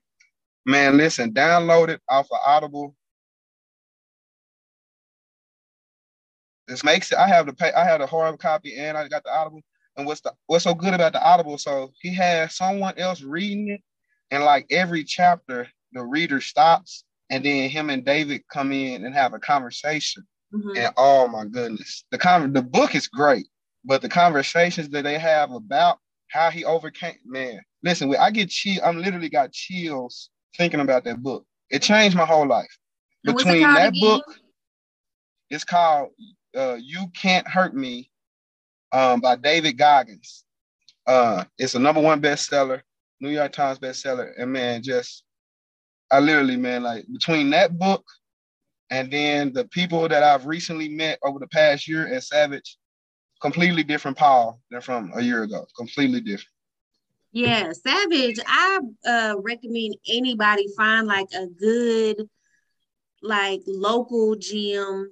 Man, 0.69 0.97
listen, 0.97 1.33
download 1.33 1.89
it 1.89 1.99
off 2.07 2.27
of 2.31 2.37
Audible. 2.45 2.95
This 6.67 6.83
makes 6.83 7.11
it, 7.11 7.17
I 7.17 7.27
have 7.27 7.47
the 7.47 7.53
pay, 7.53 7.71
I 7.73 7.83
have 7.83 8.01
the 8.01 8.05
hard 8.05 8.37
copy 8.37 8.77
and 8.77 8.95
I 8.95 9.07
got 9.07 9.23
the 9.23 9.35
Audible. 9.35 9.61
And 9.97 10.05
what's 10.05 10.21
the 10.21 10.31
what's 10.45 10.65
so 10.65 10.75
good 10.75 10.93
about 10.93 11.13
the 11.13 11.27
Audible? 11.27 11.57
So 11.57 11.91
he 11.99 12.13
has 12.13 12.55
someone 12.55 12.93
else 12.99 13.23
reading 13.23 13.69
it, 13.69 13.81
and 14.29 14.43
like 14.43 14.67
every 14.69 15.03
chapter, 15.03 15.67
the 15.93 16.03
reader 16.03 16.39
stops, 16.39 17.03
and 17.31 17.43
then 17.43 17.71
him 17.71 17.89
and 17.89 18.05
David 18.05 18.43
come 18.53 18.71
in 18.71 19.05
and 19.05 19.15
have 19.15 19.33
a 19.33 19.39
conversation. 19.39 20.23
Mm-hmm. 20.53 20.77
And 20.77 20.93
oh 20.97 21.27
my 21.27 21.45
goodness, 21.45 22.05
the 22.11 22.19
con- 22.19 22.53
the 22.53 22.61
book 22.61 22.93
is 22.93 23.07
great, 23.07 23.47
but 23.83 24.03
the 24.03 24.09
conversations 24.09 24.89
that 24.89 25.03
they 25.03 25.17
have 25.17 25.51
about 25.51 25.97
how 26.27 26.51
he 26.51 26.63
overcame, 26.63 27.17
man. 27.25 27.59
Listen, 27.83 28.15
I 28.15 28.29
get 28.29 28.49
chill. 28.49 28.79
I'm 28.85 29.01
literally 29.01 29.29
got 29.29 29.51
chills 29.51 30.29
thinking 30.57 30.79
about 30.79 31.03
that 31.05 31.21
book. 31.21 31.45
It 31.69 31.81
changed 31.81 32.17
my 32.17 32.25
whole 32.25 32.47
life. 32.47 32.75
Between 33.23 33.61
that 33.61 33.89
again? 33.89 34.01
book, 34.01 34.23
it's 35.49 35.63
called 35.63 36.09
uh, 36.55 36.77
"You 36.79 37.07
Can't 37.13 37.47
Hurt 37.47 37.75
Me," 37.75 38.09
um, 38.91 39.19
by 39.19 39.35
David 39.35 39.77
Goggins. 39.77 40.45
Uh, 41.05 41.43
it's 41.57 41.75
a 41.75 41.79
number 41.79 42.01
one 42.01 42.21
bestseller, 42.21 42.81
New 43.19 43.29
York 43.29 43.51
Times 43.51 43.79
bestseller. 43.79 44.31
And 44.37 44.53
man, 44.53 44.81
just 44.83 45.23
I 46.11 46.19
literally, 46.19 46.57
man, 46.57 46.83
like 46.83 47.05
between 47.11 47.49
that 47.51 47.77
book 47.77 48.03
and 48.89 49.11
then 49.11 49.53
the 49.53 49.65
people 49.65 50.07
that 50.07 50.23
I've 50.23 50.45
recently 50.45 50.89
met 50.89 51.19
over 51.23 51.39
the 51.39 51.47
past 51.47 51.87
year 51.87 52.07
at 52.07 52.23
Savage, 52.23 52.77
completely 53.41 53.83
different 53.83 54.17
Paul 54.17 54.59
than 54.71 54.81
from 54.81 55.11
a 55.15 55.21
year 55.21 55.43
ago. 55.43 55.65
Completely 55.77 56.21
different. 56.21 56.49
Yeah, 57.31 57.71
Savage. 57.73 58.39
I 58.45 58.79
uh, 59.05 59.35
recommend 59.39 59.95
anybody 60.07 60.65
find 60.75 61.07
like 61.07 61.27
a 61.35 61.45
good, 61.47 62.27
like 63.21 63.61
local 63.67 64.35
gym 64.35 65.11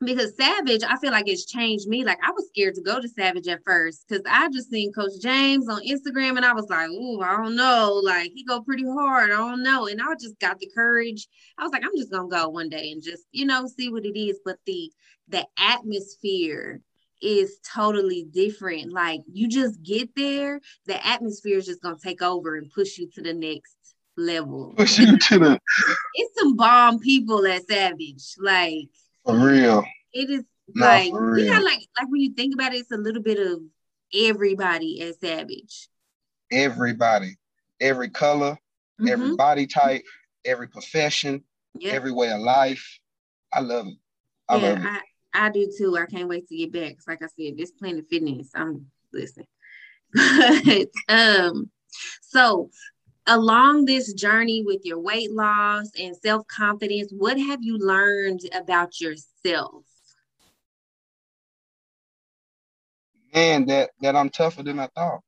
because 0.00 0.36
Savage, 0.36 0.82
I 0.86 0.96
feel 0.98 1.10
like 1.10 1.28
it's 1.28 1.46
changed 1.46 1.88
me. 1.88 2.04
Like 2.04 2.18
I 2.22 2.30
was 2.30 2.48
scared 2.48 2.74
to 2.76 2.82
go 2.82 3.00
to 3.00 3.08
Savage 3.08 3.48
at 3.48 3.60
first 3.64 4.04
because 4.08 4.22
I 4.30 4.48
just 4.50 4.70
seen 4.70 4.92
Coach 4.92 5.12
James 5.20 5.68
on 5.68 5.82
Instagram 5.86 6.36
and 6.36 6.44
I 6.44 6.52
was 6.52 6.68
like, 6.68 6.90
"Ooh, 6.90 7.20
I 7.20 7.36
don't 7.36 7.56
know." 7.56 8.00
Like 8.04 8.30
he 8.34 8.44
go 8.44 8.60
pretty 8.60 8.84
hard. 8.84 9.30
I 9.30 9.36
don't 9.36 9.62
know. 9.62 9.86
And 9.86 10.00
I 10.00 10.14
just 10.20 10.38
got 10.38 10.58
the 10.58 10.70
courage. 10.74 11.26
I 11.56 11.62
was 11.64 11.72
like, 11.72 11.84
"I'm 11.84 11.96
just 11.96 12.12
gonna 12.12 12.28
go 12.28 12.48
one 12.48 12.68
day 12.68 12.90
and 12.92 13.02
just 13.02 13.24
you 13.32 13.46
know 13.46 13.66
see 13.66 13.90
what 13.90 14.06
it 14.06 14.18
is." 14.18 14.38
But 14.44 14.58
the 14.66 14.92
the 15.28 15.46
atmosphere 15.58 16.80
is 17.20 17.58
totally 17.74 18.24
different. 18.30 18.92
Like 18.92 19.20
you 19.30 19.48
just 19.48 19.82
get 19.82 20.14
there, 20.16 20.60
the 20.86 21.04
atmosphere 21.06 21.58
is 21.58 21.66
just 21.66 21.82
gonna 21.82 21.96
take 22.02 22.22
over 22.22 22.56
and 22.56 22.70
push 22.70 22.98
you 22.98 23.08
to 23.14 23.22
the 23.22 23.34
next 23.34 23.76
level. 24.16 24.74
Push 24.76 24.98
you 24.98 25.18
to 25.18 25.38
the. 25.38 25.60
it's 26.14 26.40
some 26.40 26.56
bomb 26.56 26.98
people 26.98 27.46
at 27.46 27.66
Savage. 27.66 28.34
Like 28.38 28.88
for 29.24 29.36
real. 29.38 29.84
It 30.12 30.30
is 30.30 30.44
like 30.74 31.06
you 31.06 31.12
know, 31.12 31.60
like 31.60 31.80
like 31.98 32.08
when 32.08 32.20
you 32.20 32.34
think 32.34 32.54
about 32.54 32.74
it, 32.74 32.78
it's 32.78 32.92
a 32.92 32.96
little 32.96 33.22
bit 33.22 33.38
of 33.38 33.60
everybody 34.14 35.02
at 35.02 35.20
Savage. 35.20 35.88
Everybody, 36.50 37.36
every 37.80 38.10
color, 38.10 38.52
mm-hmm. 39.00 39.08
every 39.08 39.36
body 39.36 39.66
type, 39.66 40.02
every 40.44 40.68
profession, 40.68 41.42
yep. 41.78 41.94
every 41.94 42.12
way 42.12 42.30
of 42.30 42.40
life. 42.40 42.98
I 43.52 43.60
love 43.60 43.86
it. 43.86 43.96
I 44.48 44.56
yeah, 44.56 44.68
love 44.68 44.78
it. 44.78 44.86
I, 44.86 45.00
I 45.38 45.50
do 45.50 45.70
too. 45.76 45.96
I 45.96 46.06
can't 46.06 46.28
wait 46.28 46.48
to 46.48 46.56
get 46.56 46.72
back. 46.72 46.96
Cause 46.96 47.06
like 47.06 47.22
I 47.22 47.26
said, 47.26 47.56
this 47.56 47.70
Planet 47.70 48.06
Fitness, 48.10 48.50
I'm 48.54 48.86
listening. 49.12 49.46
but 50.14 50.88
um, 51.08 51.70
so 52.22 52.70
along 53.26 53.84
this 53.84 54.12
journey 54.14 54.64
with 54.64 54.80
your 54.84 54.98
weight 54.98 55.32
loss 55.32 55.90
and 55.98 56.16
self 56.16 56.46
confidence, 56.48 57.12
what 57.16 57.38
have 57.38 57.60
you 57.62 57.78
learned 57.78 58.40
about 58.52 59.00
yourself? 59.00 59.84
Man, 63.34 63.66
that 63.66 63.90
that 64.00 64.16
I'm 64.16 64.30
tougher 64.30 64.62
than 64.62 64.80
I 64.80 64.88
thought. 64.88 65.20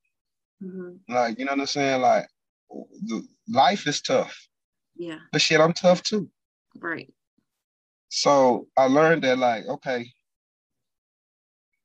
Mm-hmm. 0.62 1.12
Like 1.12 1.38
you 1.38 1.44
know 1.44 1.52
what 1.52 1.60
I'm 1.60 1.66
saying? 1.66 2.00
Like 2.00 2.26
the 2.70 3.26
life 3.48 3.86
is 3.86 4.00
tough. 4.00 4.48
Yeah. 4.96 5.18
But 5.30 5.40
shit, 5.40 5.60
I'm 5.60 5.72
tough 5.72 6.02
too. 6.02 6.30
Right. 6.76 7.12
So 8.10 8.66
I 8.76 8.86
learned 8.86 9.22
that 9.22 9.38
like, 9.38 9.66
okay, 9.66 10.12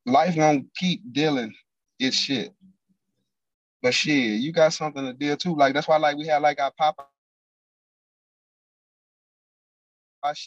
life 0.04 0.36
gonna 0.36 0.62
keep 0.76 1.00
dealing 1.12 1.54
its 2.00 2.16
shit. 2.16 2.52
But 3.80 3.94
shit, 3.94 4.40
you 4.40 4.52
got 4.52 4.72
something 4.72 5.04
to 5.04 5.12
deal 5.12 5.36
too. 5.36 5.54
Like 5.54 5.72
that's 5.72 5.86
why 5.86 5.96
like 5.98 6.16
we 6.16 6.26
have 6.26 6.42
like 6.42 6.60
our 6.60 6.72
pop. 6.76 6.96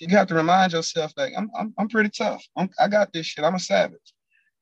You 0.01 0.09
have 0.09 0.27
to 0.27 0.35
remind 0.35 0.73
yourself 0.73 1.15
that 1.15 1.31
I'm 1.37 1.49
I'm, 1.57 1.73
I'm 1.77 1.87
pretty 1.87 2.09
tough. 2.09 2.45
I'm, 2.57 2.69
I 2.77 2.89
got 2.89 3.13
this 3.13 3.27
shit. 3.27 3.45
I'm 3.45 3.55
a 3.55 3.59
savage. 3.59 4.13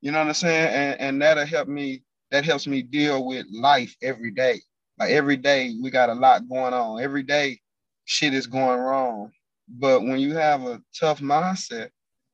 You 0.02 0.12
know 0.12 0.20
what 0.20 0.28
I'm 0.28 0.34
saying? 0.36 0.68
And 0.68 1.02
and 1.02 1.22
that'll 1.22 1.48
help 1.48 1.68
me. 1.68 2.04
That 2.30 2.46
helps 2.46 2.68
me 2.68 2.84
deal 2.84 3.26
with 3.26 3.48
life 3.52 3.96
every 4.04 4.32
day. 4.32 4.62
Like 5.00 5.10
every 5.10 5.38
day 5.38 5.74
we 5.82 5.90
got 5.90 6.10
a 6.12 6.14
lot 6.14 6.48
going 6.48 6.76
on. 6.76 7.02
Every 7.02 7.24
day 7.24 7.60
shit 8.06 8.36
is 8.36 8.46
going 8.46 8.80
wrong. 8.80 9.32
But 9.68 10.02
when 10.02 10.20
you 10.20 10.36
have 10.36 10.64
a 10.64 10.82
tough 10.98 11.20
mindset, 11.20 11.90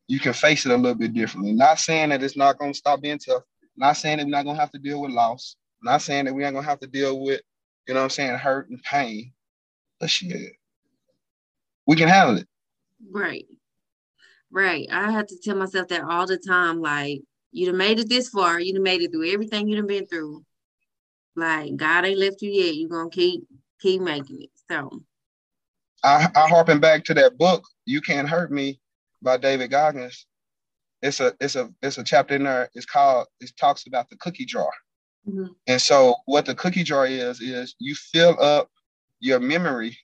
you 0.08 0.20
can 0.20 0.34
face 0.34 0.66
it 0.66 0.72
a 0.72 0.78
little 0.78 0.96
bit 0.96 1.13
differently. 1.13 1.54
Not 1.54 1.80
saying 1.80 2.10
that 2.10 2.24
it's 2.24 2.38
not 2.38 2.58
gonna 2.58 2.74
stop 2.74 3.02
being 3.02 3.20
tough. 3.20 3.44
Not 3.75 3.98
saying 3.98 4.18
that 4.18 4.25
we're 4.25 4.32
not 4.32 4.46
gonna 4.46 4.60
have 4.60 4.72
to 4.72 4.80
deal 4.80 5.02
with 5.02 5.12
loss. 5.12 5.56
Not 5.82 6.02
saying 6.02 6.25
that 6.25 6.34
we 6.34 6.44
ain't 6.44 6.54
gonna 6.54 6.68
have 6.68 6.80
to 6.82 6.88
deal 6.88 7.20
with, 7.20 7.42
you 7.88 7.94
know 7.94 8.02
what 8.02 8.06
I'm 8.06 8.10
saying, 8.12 8.38
hurt 8.38 8.70
and 8.70 8.82
pain. 8.84 9.34
But 10.00 10.10
shit, 10.10 10.54
we 11.88 11.96
can 11.96 12.10
handle 12.10 12.38
it. 12.38 12.48
Right. 13.12 13.46
Right. 14.52 14.88
I 14.92 15.12
have 15.12 15.28
to 15.28 15.40
tell 15.44 15.56
myself 15.56 15.88
that 15.88 16.04
all 16.04 16.28
the 16.28 16.38
time. 16.38 16.80
Like, 16.80 17.22
you 17.52 17.66
done 17.66 17.78
made 17.78 18.00
it 18.00 18.10
this 18.10 18.30
far. 18.30 18.60
You 18.60 18.74
done 18.74 18.84
made 18.84 19.02
it 19.02 19.12
through 19.12 19.32
everything 19.32 19.68
you 19.68 19.75
done 19.75 19.88
been 19.88 20.06
through. 20.06 20.46
Like, 21.36 21.75
God 21.75 22.06
ain't 22.06 22.20
left 22.20 22.42
you 22.42 22.52
yet. 22.52 22.75
You're 22.75 22.90
gonna 22.90 23.10
keep 23.10 23.44
keep 23.82 24.02
making 24.02 24.42
it. 24.44 24.50
So 24.70 25.04
I, 26.04 26.28
I 26.36 26.48
harping 26.48 26.80
back 26.80 27.04
to 27.06 27.14
that 27.16 27.38
book, 27.38 27.64
You 27.86 28.02
Can't 28.02 28.28
Hurt 28.28 28.52
Me 28.52 28.80
by 29.22 29.38
David 29.38 29.72
Goggins. 29.72 30.26
It's 31.02 31.20
a 31.20 31.34
it's 31.40 31.56
a 31.56 31.70
it's 31.82 31.98
a 31.98 32.04
chapter 32.04 32.36
in 32.36 32.44
there. 32.44 32.70
It's 32.74 32.86
called 32.86 33.28
it 33.40 33.52
talks 33.58 33.88
about 33.88 34.10
the 34.10 34.18
cookie 34.18 34.46
jar. 34.46 34.72
Mm-hmm. 35.28 35.52
And 35.68 35.82
so 35.82 36.16
what 36.26 36.46
the 36.46 36.56
cookie 36.56 36.84
jar 36.84 37.06
is 37.06 37.42
is 37.42 37.76
you 37.80 37.96
fill 37.96 38.42
up 38.42 38.70
your 39.20 39.40
memory 39.40 39.98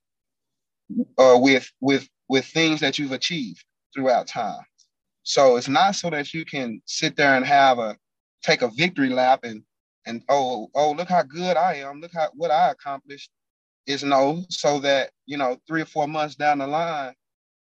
uh, 1.17 1.37
with 1.37 1.69
with 1.81 2.07
with 2.27 2.45
things 2.45 2.79
that 2.79 2.99
you've 2.99 3.11
achieved 3.11 3.63
throughout 3.93 4.27
time. 4.27 4.63
So 5.23 5.57
it's 5.57 5.67
not 5.67 5.95
so 5.95 6.09
that 6.09 6.33
you 6.33 6.45
can 6.45 6.81
sit 6.85 7.15
there 7.15 7.35
and 7.35 7.45
have 7.45 7.79
a 7.79 7.97
take 8.41 8.61
a 8.61 8.69
victory 8.69 9.09
lap 9.09 9.41
and 9.43 9.63
and 10.05 10.23
oh 10.29 10.69
oh 10.73 10.91
look 10.91 11.09
how 11.09 11.23
good 11.23 11.57
I 11.57 11.75
am, 11.75 12.01
look 12.01 12.11
how 12.13 12.29
what 12.33 12.51
I 12.51 12.71
accomplished. 12.71 13.29
Is 13.89 14.03
no, 14.03 14.45
so 14.49 14.79
that 14.81 15.09
you 15.25 15.35
know 15.35 15.57
three 15.67 15.81
or 15.81 15.85
four 15.85 16.07
months 16.07 16.35
down 16.35 16.59
the 16.59 16.67
line, 16.67 17.13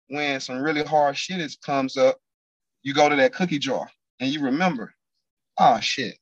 when 0.07 0.39
some 0.39 0.61
really 0.61 0.83
hard 0.83 1.17
shit 1.17 1.39
is, 1.39 1.57
comes 1.57 1.97
up, 1.97 2.17
you 2.83 2.93
go 2.93 3.09
to 3.09 3.15
that 3.15 3.33
cookie 3.33 3.57
jar 3.57 3.89
and 4.19 4.31
you 4.31 4.39
remember, 4.39 4.93
oh 5.57 5.79
shit, 5.79 6.15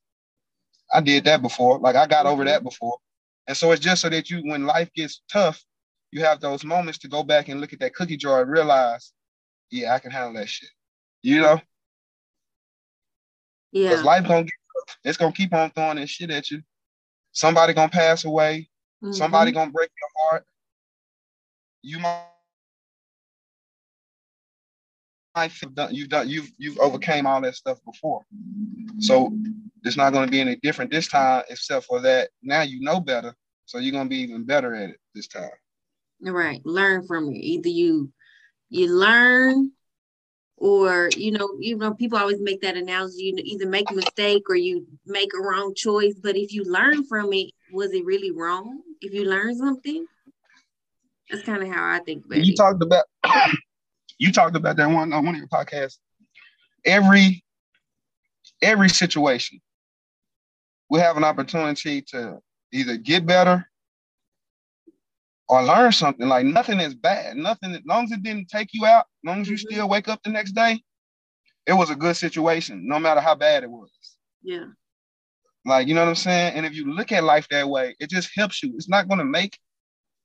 I 0.93 1.01
did 1.01 1.25
that 1.25 1.41
before. 1.41 1.79
Like 1.79 1.97
I 1.97 2.07
got 2.07 2.25
over 2.25 2.43
mm-hmm. 2.43 2.47
that 2.47 2.63
before. 2.63 2.97
And 3.47 3.57
so 3.57 3.71
it's 3.71 3.81
just 3.81 4.01
so 4.01 4.07
that 4.07 4.29
you, 4.29 4.41
when 4.45 4.65
life 4.65 4.89
gets 4.93 5.21
tough, 5.29 5.61
you 6.11 6.23
have 6.23 6.39
those 6.39 6.63
moments 6.63 6.99
to 6.99 7.09
go 7.09 7.21
back 7.21 7.49
and 7.49 7.59
look 7.59 7.73
at 7.73 7.79
that 7.79 7.93
cookie 7.93 8.15
jar 8.15 8.41
and 8.41 8.49
realize, 8.49 9.11
yeah, 9.69 9.93
I 9.93 9.99
can 9.99 10.11
handle 10.11 10.33
that 10.35 10.47
shit. 10.47 10.69
You 11.23 11.41
know? 11.41 11.61
Yeah. 13.73 13.89
Because 13.89 14.05
life 14.05 14.27
gonna 14.27 14.43
get 14.43 14.53
it's 15.03 15.17
gonna 15.17 15.33
keep 15.33 15.53
on 15.53 15.71
throwing 15.71 15.97
that 15.97 16.07
shit 16.07 16.31
at 16.31 16.49
you. 16.49 16.61
Somebody 17.33 17.73
gonna 17.73 17.89
pass 17.89 18.23
away. 18.23 18.68
Mm-hmm. 19.03 19.13
Somebody 19.13 19.51
gonna 19.51 19.71
break 19.71 19.89
your 19.99 20.09
heart. 20.29 20.45
You 21.81 21.99
might 21.99 22.25
have 25.35 25.75
done 25.75 25.93
you've 25.95 26.09
done 26.09 26.27
you've 26.27 26.51
you've 26.57 26.77
overcame 26.79 27.25
all 27.25 27.39
that 27.41 27.55
stuff 27.55 27.79
before. 27.85 28.25
So 28.99 29.33
it's 29.83 29.95
not 29.95 30.11
gonna 30.11 30.29
be 30.29 30.41
any 30.41 30.57
different 30.57 30.91
this 30.91 31.07
time, 31.07 31.43
except 31.49 31.85
for 31.85 32.01
that 32.01 32.29
now 32.43 32.61
you 32.61 32.81
know 32.81 32.99
better. 32.99 33.33
So 33.65 33.77
you're 33.77 33.93
gonna 33.93 34.09
be 34.09 34.17
even 34.17 34.43
better 34.43 34.75
at 34.75 34.89
it 34.89 34.97
this 35.15 35.27
time. 35.27 35.49
Right. 36.21 36.61
Learn 36.65 37.07
from 37.07 37.29
it. 37.29 37.37
Either 37.37 37.69
you 37.69 38.11
you 38.69 38.93
learn 38.93 39.71
or 40.59 41.09
you 41.15 41.31
know 41.31 41.49
you 41.59 41.77
know 41.77 41.93
people 41.93 42.17
always 42.17 42.39
make 42.41 42.61
that 42.61 42.77
analogy 42.77 43.23
you 43.23 43.35
either 43.43 43.67
make 43.67 43.89
a 43.89 43.93
mistake 43.95 44.43
or 44.49 44.55
you 44.55 44.85
make 45.05 45.29
a 45.33 45.41
wrong 45.41 45.73
choice 45.73 46.15
but 46.21 46.35
if 46.35 46.53
you 46.53 46.63
learn 46.65 47.05
from 47.05 47.31
it 47.33 47.51
was 47.71 47.91
it 47.93 48.05
really 48.05 48.31
wrong 48.31 48.81
if 49.01 49.13
you 49.13 49.25
learn 49.25 49.55
something 49.55 50.05
that's 51.29 51.43
kind 51.43 51.63
of 51.63 51.69
how 51.69 51.91
i 51.91 51.99
think 51.99 52.25
about 52.25 52.43
you 52.43 52.53
it. 52.53 52.57
talked 52.57 52.81
about 52.81 53.05
you 54.17 54.31
talked 54.31 54.55
about 54.55 54.75
that 54.77 54.89
one 54.89 55.13
on 55.13 55.25
one 55.25 55.35
of 55.35 55.39
your 55.39 55.47
podcasts 55.47 55.97
every 56.85 57.43
every 58.61 58.89
situation 58.89 59.59
we 60.89 60.99
have 60.99 61.17
an 61.17 61.23
opportunity 61.23 62.01
to 62.01 62.39
either 62.71 62.97
get 62.97 63.25
better 63.25 63.69
or 65.47 65.63
learn 65.63 65.91
something. 65.91 66.27
Like 66.27 66.45
nothing 66.45 66.79
is 66.79 66.95
bad. 66.95 67.37
Nothing, 67.37 67.73
as 67.73 67.81
long 67.85 68.05
as 68.05 68.11
it 68.11 68.23
didn't 68.23 68.49
take 68.49 68.69
you 68.73 68.85
out, 68.85 69.05
as 69.23 69.27
long 69.27 69.41
as 69.41 69.49
you 69.49 69.55
mm-hmm. 69.55 69.73
still 69.73 69.89
wake 69.89 70.07
up 70.07 70.21
the 70.23 70.29
next 70.29 70.53
day, 70.53 70.81
it 71.67 71.73
was 71.73 71.89
a 71.89 71.95
good 71.95 72.15
situation, 72.15 72.87
no 72.87 72.99
matter 72.99 73.19
how 73.19 73.35
bad 73.35 73.63
it 73.63 73.69
was. 73.69 73.89
Yeah. 74.43 74.65
Like, 75.65 75.87
you 75.87 75.93
know 75.93 76.01
what 76.01 76.09
I'm 76.09 76.15
saying? 76.15 76.53
And 76.55 76.65
if 76.65 76.73
you 76.73 76.91
look 76.91 77.11
at 77.11 77.23
life 77.23 77.47
that 77.49 77.69
way, 77.69 77.95
it 77.99 78.09
just 78.09 78.31
helps 78.35 78.63
you. 78.63 78.73
It's 78.75 78.89
not 78.89 79.07
going 79.07 79.19
to 79.19 79.25
make 79.25 79.57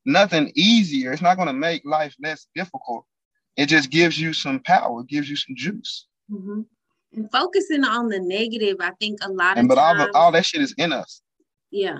nothing 0.07 0.53
easier. 0.55 1.13
It's 1.13 1.23
not 1.23 1.37
going 1.37 1.49
to 1.49 1.55
make 1.55 1.83
life 1.85 2.15
less 2.23 2.47
difficult. 2.55 3.05
It 3.57 3.67
just 3.67 3.91
gives 3.91 4.21
you 4.21 4.33
some 4.33 4.61
power, 4.61 5.01
it 5.01 5.09
gives 5.09 5.29
you 5.29 5.37
some 5.37 5.55
juice. 5.57 6.07
Mm-hmm. 6.31 6.63
And 7.13 7.31
focusing 7.31 7.85
on 7.85 8.09
the 8.09 8.19
negative, 8.19 8.79
I 8.81 8.91
think 9.01 9.21
a 9.23 9.31
lot 9.31 9.59
of 9.59 9.69
but 9.69 9.77
times, 9.77 10.01
all, 10.15 10.23
all 10.23 10.33
that 10.33 10.45
shit 10.45 10.61
is 10.61 10.75
in 10.79 10.93
us. 10.93 11.23
Yeah 11.71 11.99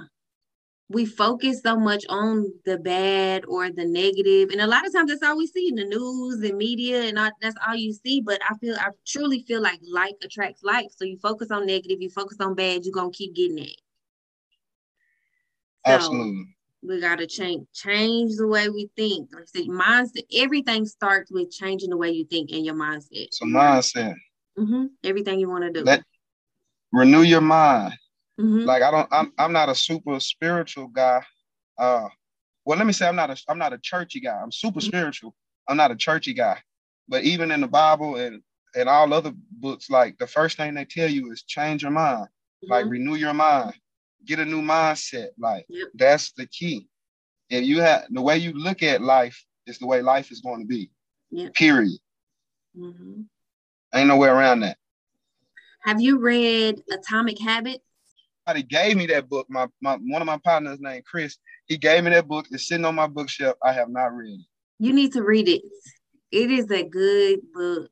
we 0.91 1.07
focus 1.07 1.63
so 1.63 1.77
much 1.77 2.05
on 2.09 2.53
the 2.67 2.79
bad 2.79 3.45
or 3.47 3.71
the 3.71 3.87
negative. 3.87 4.51
And 4.51 4.61
a 4.61 4.67
lot 4.67 4.87
of 4.87 4.93
times 4.93 5.11
that's 5.11 5.23
all 5.23 5.37
we 5.37 5.47
see 5.47 5.69
in 5.69 5.77
the 5.77 5.85
news 5.85 6.43
and 6.49 6.59
media 6.59 7.05
and 7.05 7.19
all, 7.19 7.31
that's 7.41 7.57
all 7.67 7.75
you 7.75 7.93
see. 7.93 8.21
But 8.21 8.41
i 8.49 8.55
feel 8.59 8.77
i 8.77 8.89
truly 9.07 9.45
feel 9.49 9.63
like 9.63 9.81
like 9.91 10.17
attracts 10.23 10.63
like. 10.63 10.89
So 10.95 11.05
you 11.05 11.19
focus 11.19 11.51
on 11.51 11.67
negative 11.67 12.03
you 12.03 12.11
focus 12.11 12.39
on 12.41 12.55
bad 12.55 12.85
you're 12.85 12.93
gonna 12.93 13.11
keep 13.11 13.35
getting 13.35 13.59
it. 13.59 13.77
So 15.87 15.93
absolutely. 15.93 16.55
we 16.83 17.01
gotta 17.01 17.27
change 17.27 17.67
change 17.73 18.37
the 18.37 18.47
way 18.47 18.69
we 18.69 18.91
think. 18.95 19.31
Like 19.33 19.45
i 19.45 19.61
said 19.61 19.69
mindset 19.69 20.27
everything 20.37 20.85
starts 20.85 21.33
with 21.33 21.51
changing 21.51 21.91
the 21.91 21.97
way 21.97 22.11
you 22.11 22.27
think 22.27 22.51
and 22.51 22.65
your 22.65 22.75
mindset. 22.75 23.29
So 23.33 23.47
mindset. 23.47 24.15
Mm-hmm. 24.59 24.85
everything 25.03 25.41
you 25.41 25.49
want 25.49 25.65
to 25.65 25.73
do. 25.73 25.83
Let, 25.83 26.05
renew 26.93 27.23
your 27.23 27.41
mind 27.41 27.95
Mm-hmm. 28.41 28.65
Like 28.65 28.83
I 28.83 28.91
don't, 28.91 29.09
I'm, 29.13 29.33
I'm 29.39 29.53
not 29.53 29.69
a 29.69 29.75
super 29.75 30.19
spiritual 30.21 30.89
guy. 30.89 31.23
Uh, 31.79 32.09
well, 32.65 32.79
let 32.79 32.87
me 32.87 32.93
say 32.93 33.07
I'm 33.07 33.17
not 33.17 33.31
a, 33.31 33.37
I'm 33.49 33.59
not 33.59 33.73
a 33.73 33.79
churchy 33.79 34.21
guy. 34.21 34.39
I'm 34.41 34.53
super 34.53 34.81
mm-hmm. 34.81 34.89
spiritual. 34.89 35.35
I'm 35.69 35.77
not 35.77 35.91
a 35.91 35.97
churchy 35.97 36.35
guy. 36.35 36.59
But 37.09 37.25
even 37.25 37.51
in 37.51 37.61
the 37.61 37.69
Bible 37.69 38.17
and 38.17 38.43
and 38.75 38.89
all 38.89 39.13
other 39.13 39.33
books, 39.53 39.89
like 39.89 40.19
the 40.19 40.27
first 40.27 40.57
thing 40.57 40.75
they 40.75 40.85
tell 40.85 41.09
you 41.09 41.31
is 41.31 41.43
change 41.43 41.83
your 41.83 41.93
mind, 41.93 42.27
mm-hmm. 42.27 42.73
like 42.73 42.87
renew 42.87 43.15
your 43.15 43.35
mind, 43.35 43.75
get 44.25 44.41
a 44.41 44.45
new 44.45 44.63
mindset. 44.63 45.29
Like 45.39 45.67
yep. 45.69 45.89
that's 45.95 46.33
the 46.33 46.47
key. 46.47 46.89
If 47.51 47.65
you 47.65 47.81
have 47.83 48.05
the 48.11 48.23
way 48.23 48.39
you 48.39 48.53
look 48.53 48.83
at 48.83 49.03
life 49.03 49.45
is 49.67 49.79
the 49.79 49.87
way 49.87 50.03
life 50.03 50.31
is 50.33 50.41
going 50.41 50.61
to 50.61 50.67
be. 50.67 50.91
Yep. 51.31 51.55
Period. 51.55 51.99
Mm-hmm. 52.77 53.23
Ain't 53.95 54.09
no 54.09 54.17
way 54.17 54.29
around 54.29 54.61
that. 54.61 54.77
Have 55.83 56.01
you 56.01 56.19
read 56.19 56.83
Atomic 56.91 57.39
Habits? 57.41 57.85
Somebody 58.47 58.63
gave 58.65 58.97
me 58.97 59.07
that 59.07 59.29
book. 59.29 59.47
My, 59.49 59.67
my 59.81 59.95
one 59.95 60.23
of 60.23 60.27
my 60.27 60.39
partners 60.39 60.79
named 60.81 61.05
Chris. 61.05 61.39
He 61.67 61.77
gave 61.77 62.05
me 62.05 62.11
that 62.11 62.29
book. 62.29 62.47
It's 62.51 62.69
sitting 62.69 62.85
on 62.85 62.95
my 62.95 63.07
bookshelf. 63.07 63.57
I 63.63 63.73
have 63.73 63.89
not 63.89 64.15
read 64.15 64.41
it. 64.41 64.47
You 64.79 64.93
need 64.93 65.13
to 65.13 65.23
read 65.23 65.49
it. 65.49 65.63
It 66.31 66.51
is 66.51 66.71
a 66.71 66.83
good 66.83 67.41
book. 67.53 67.91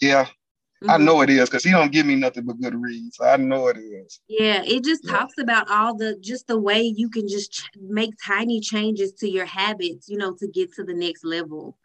Yeah, 0.00 0.24
mm-hmm. 0.24 0.90
I 0.90 0.96
know 0.96 1.20
it 1.20 1.30
is 1.30 1.48
because 1.48 1.62
he 1.62 1.70
don't 1.70 1.92
give 1.92 2.06
me 2.06 2.16
nothing 2.16 2.44
but 2.44 2.60
good 2.60 2.74
reads. 2.74 3.16
So 3.16 3.26
I 3.26 3.36
know 3.36 3.68
it 3.68 3.76
is. 3.76 4.20
Yeah, 4.28 4.62
it 4.64 4.82
just 4.84 5.04
yeah. 5.04 5.12
talks 5.12 5.34
about 5.38 5.70
all 5.70 5.96
the 5.96 6.16
just 6.20 6.46
the 6.46 6.58
way 6.58 6.82
you 6.82 7.10
can 7.10 7.28
just 7.28 7.52
ch- 7.52 7.70
make 7.78 8.10
tiny 8.24 8.60
changes 8.60 9.12
to 9.14 9.28
your 9.28 9.46
habits, 9.46 10.08
you 10.08 10.16
know, 10.16 10.34
to 10.38 10.48
get 10.48 10.72
to 10.74 10.84
the 10.84 10.94
next 10.94 11.24
level. 11.24 11.76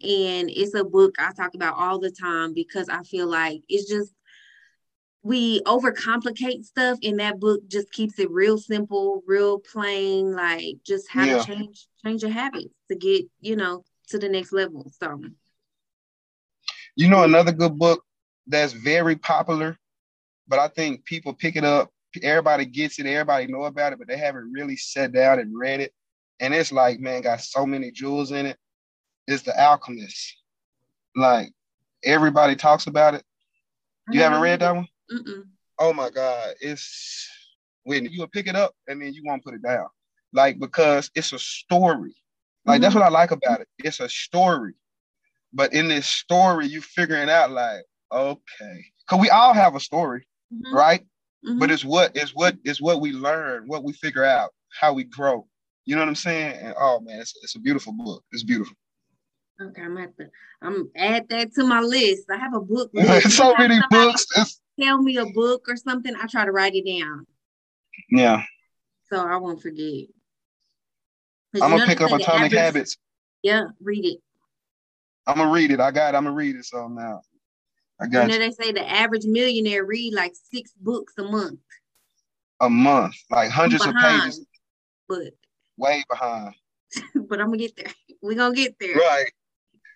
And 0.00 0.50
it's 0.50 0.74
a 0.74 0.84
book 0.84 1.16
I 1.18 1.32
talk 1.32 1.54
about 1.54 1.76
all 1.76 1.98
the 1.98 2.10
time 2.10 2.54
because 2.54 2.88
I 2.88 3.02
feel 3.02 3.26
like 3.26 3.62
it's 3.68 3.88
just 3.88 4.12
we 5.24 5.60
overcomplicate 5.62 6.64
stuff 6.64 6.98
and 7.02 7.18
that 7.18 7.40
book 7.40 7.66
just 7.66 7.90
keeps 7.90 8.18
it 8.18 8.30
real 8.30 8.58
simple 8.58 9.22
real 9.26 9.58
plain 9.58 10.32
like 10.32 10.76
just 10.86 11.10
how 11.10 11.24
yeah. 11.24 11.38
to 11.38 11.44
change 11.44 11.88
change 12.04 12.22
your 12.22 12.30
habits 12.30 12.74
to 12.88 12.94
get 12.94 13.24
you 13.40 13.56
know 13.56 13.82
to 14.06 14.18
the 14.18 14.28
next 14.28 14.52
level 14.52 14.90
so. 15.00 15.20
You 16.94 17.08
know 17.08 17.24
another 17.24 17.52
good 17.52 17.76
book 17.78 18.04
that's 18.46 18.74
very 18.74 19.16
popular 19.16 19.78
but 20.46 20.58
i 20.58 20.68
think 20.68 21.04
people 21.04 21.32
pick 21.32 21.56
it 21.56 21.64
up 21.64 21.90
everybody 22.22 22.66
gets 22.66 23.00
it 23.00 23.06
everybody 23.06 23.46
know 23.46 23.64
about 23.64 23.92
it 23.92 23.98
but 23.98 24.06
they 24.06 24.18
haven't 24.18 24.52
really 24.52 24.76
sat 24.76 25.10
down 25.12 25.40
and 25.40 25.58
read 25.58 25.80
it 25.80 25.92
and 26.40 26.54
it's 26.54 26.72
like 26.72 27.00
man 27.00 27.22
got 27.22 27.40
so 27.40 27.64
many 27.64 27.90
jewels 27.90 28.32
in 28.32 28.46
it. 28.46 28.58
It's 29.26 29.42
the 29.42 29.58
alchemist. 29.58 30.36
Like 31.16 31.50
everybody 32.04 32.56
talks 32.56 32.86
about 32.86 33.14
it. 33.14 33.22
You 34.10 34.20
haven't 34.20 34.42
read 34.42 34.60
mm-hmm. 34.60 34.74
that 34.74 34.76
one 34.76 34.88
Mm-mm. 35.12 35.42
Oh 35.78 35.92
my 35.92 36.10
God, 36.10 36.54
it's 36.60 37.28
when 37.84 38.06
you 38.06 38.20
will 38.20 38.28
pick 38.28 38.46
it 38.46 38.56
up 38.56 38.74
and 38.88 39.00
then 39.00 39.12
you 39.12 39.22
won't 39.24 39.44
put 39.44 39.54
it 39.54 39.62
down, 39.62 39.86
like 40.32 40.58
because 40.58 41.10
it's 41.14 41.32
a 41.32 41.38
story. 41.38 42.14
Like 42.64 42.76
mm-hmm. 42.76 42.82
that's 42.82 42.94
what 42.94 43.04
I 43.04 43.08
like 43.08 43.30
about 43.30 43.60
it. 43.60 43.68
It's 43.78 44.00
a 44.00 44.08
story, 44.08 44.74
but 45.52 45.72
in 45.72 45.88
this 45.88 46.06
story, 46.06 46.66
you 46.66 46.80
figuring 46.80 47.28
out 47.28 47.50
like, 47.50 47.84
okay, 48.12 48.84
because 49.06 49.20
we 49.20 49.30
all 49.30 49.52
have 49.52 49.74
a 49.74 49.80
story, 49.80 50.26
mm-hmm. 50.52 50.74
right? 50.74 51.00
Mm-hmm. 51.46 51.58
But 51.58 51.70
it's 51.70 51.84
what 51.84 52.12
it's 52.14 52.34
what 52.34 52.56
it's 52.64 52.80
what 52.80 53.00
we 53.00 53.12
learn, 53.12 53.64
what 53.66 53.84
we 53.84 53.92
figure 53.92 54.24
out, 54.24 54.50
how 54.80 54.92
we 54.92 55.04
grow. 55.04 55.46
You 55.84 55.94
know 55.94 56.02
what 56.02 56.08
I'm 56.08 56.14
saying? 56.14 56.56
And 56.56 56.74
oh 56.78 57.00
man, 57.00 57.20
it's, 57.20 57.34
it's 57.42 57.56
a 57.56 57.60
beautiful 57.60 57.92
book. 57.92 58.24
It's 58.32 58.42
beautiful. 58.42 58.76
Okay, 59.60 59.82
I'm 59.82 59.96
at 59.98 60.16
the 60.16 60.30
I'm 60.62 60.90
add 60.96 61.28
that 61.28 61.52
to 61.54 61.64
my 61.64 61.80
list. 61.80 62.24
I 62.30 62.38
have 62.38 62.54
a 62.54 62.60
book. 62.60 62.90
so 63.28 63.54
many 63.58 63.78
books. 63.90 64.26
It's, 64.36 64.60
tell 64.80 65.00
me 65.00 65.16
a 65.16 65.26
book 65.26 65.66
or 65.68 65.76
something, 65.76 66.14
I 66.16 66.26
try 66.26 66.44
to 66.44 66.52
write 66.52 66.74
it 66.74 66.86
down. 66.86 67.26
Yeah. 68.10 68.42
So 69.10 69.18
I 69.18 69.36
won't 69.36 69.60
forget. 69.60 70.06
I'm 71.62 71.70
gonna 71.70 71.86
pick 71.86 72.00
up 72.00 72.10
Atomic 72.10 72.46
average, 72.46 72.52
Habits. 72.52 72.96
Yeah, 73.42 73.64
read 73.80 74.04
it. 74.04 74.18
I'm 75.26 75.36
gonna 75.36 75.52
read 75.52 75.70
it. 75.70 75.80
I 75.80 75.90
got. 75.90 76.14
It. 76.14 76.16
I'm 76.16 76.24
gonna 76.24 76.34
read 76.34 76.56
it. 76.56 76.64
So 76.64 76.88
now, 76.88 77.22
I 78.00 78.06
got. 78.06 78.22
You 78.22 78.32
know, 78.32 78.38
they 78.38 78.50
say 78.50 78.72
the 78.72 78.88
average 78.90 79.24
millionaire 79.24 79.84
read 79.84 80.14
like 80.14 80.32
six 80.52 80.72
books 80.80 81.14
a 81.18 81.22
month. 81.22 81.60
A 82.60 82.68
month, 82.68 83.14
like 83.30 83.50
hundreds 83.50 83.86
of 83.86 83.94
pages. 83.94 84.44
But 85.08 85.34
way 85.76 86.04
behind. 86.10 86.54
but 87.14 87.40
I'm 87.40 87.46
gonna 87.46 87.58
get 87.58 87.76
there. 87.76 87.92
We're 88.22 88.36
gonna 88.36 88.54
get 88.54 88.76
there. 88.80 88.94
Right. 88.94 89.30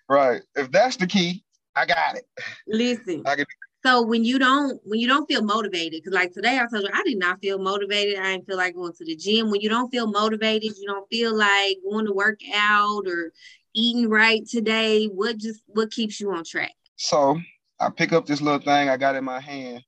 Right. 0.09 0.43
If 0.55 0.71
that's 0.71 0.97
the 0.97 1.07
key, 1.07 1.45
I 1.75 1.87
got 1.87 2.17
it. 2.17 2.25
Listen. 2.67 3.23
I 3.27 3.37
can 3.37 3.47
so 3.85 4.03
when 4.03 4.25
you 4.25 4.38
don't 4.38 4.81
when 4.85 4.99
you 4.99 5.07
don't 5.07 5.27
feel 5.27 5.43
motivated, 5.43 6.03
because 6.03 6.14
like 6.14 6.33
today 6.33 6.59
I 6.59 6.67
told 6.67 6.83
you 6.85 6.91
I 6.93 7.03
did 7.05 7.19
not 7.19 7.41
feel 7.41 7.59
motivated. 7.59 8.19
I 8.19 8.33
didn't 8.33 8.47
feel 8.47 8.57
like 8.57 8.75
going 8.75 8.93
to 8.93 9.05
the 9.05 9.17
gym. 9.17 9.51
When 9.51 9.61
you 9.61 9.69
don't 9.69 9.91
feel 9.91 10.07
motivated, 10.07 10.77
you 10.79 10.87
don't 10.87 11.09
feel 11.09 11.37
like 11.37 11.77
going 11.88 12.07
to 12.07 12.12
work 12.12 12.41
out 12.55 13.07
or 13.07 13.33
eating 13.75 14.09
right 14.11 14.47
today. 14.47 15.07
What 15.07 15.38
just 15.38 15.62
what 15.67 15.91
keeps 15.93 16.21
you 16.21 16.33
on 16.33 16.45
track? 16.45 16.73
So 16.97 17.38
I 17.79 17.91
pick 17.91 18.12
up 18.12 18.27
this 18.27 18.41
little 18.41 18.61
thing 18.61 18.88
I 18.88 18.97
got 18.97 19.14
in 19.14 19.25
my 19.25 19.41
hand 19.41 19.85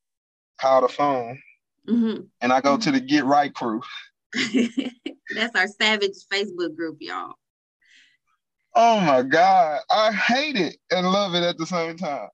called 0.61 0.85
a 0.85 0.88
phone, 0.88 1.40
Mm-hmm. 1.88 2.22
and 2.40 2.53
I 2.53 2.61
go 2.61 2.76
to 2.76 2.92
the 2.92 3.00
Get 3.00 3.24
Right 3.24 3.53
crew. 3.53 3.81
That's 5.35 5.57
our 5.57 5.66
savage 5.66 6.14
Facebook 6.33 6.76
group, 6.76 6.98
y'all. 7.00 7.35
Oh 8.74 9.00
my 9.00 9.22
God. 9.22 9.81
I 9.90 10.12
hate 10.12 10.57
it 10.57 10.76
and 10.90 11.11
love 11.11 11.35
it 11.35 11.42
at 11.42 11.59
the 11.59 11.66
same 11.66 11.96
time. 11.96 12.29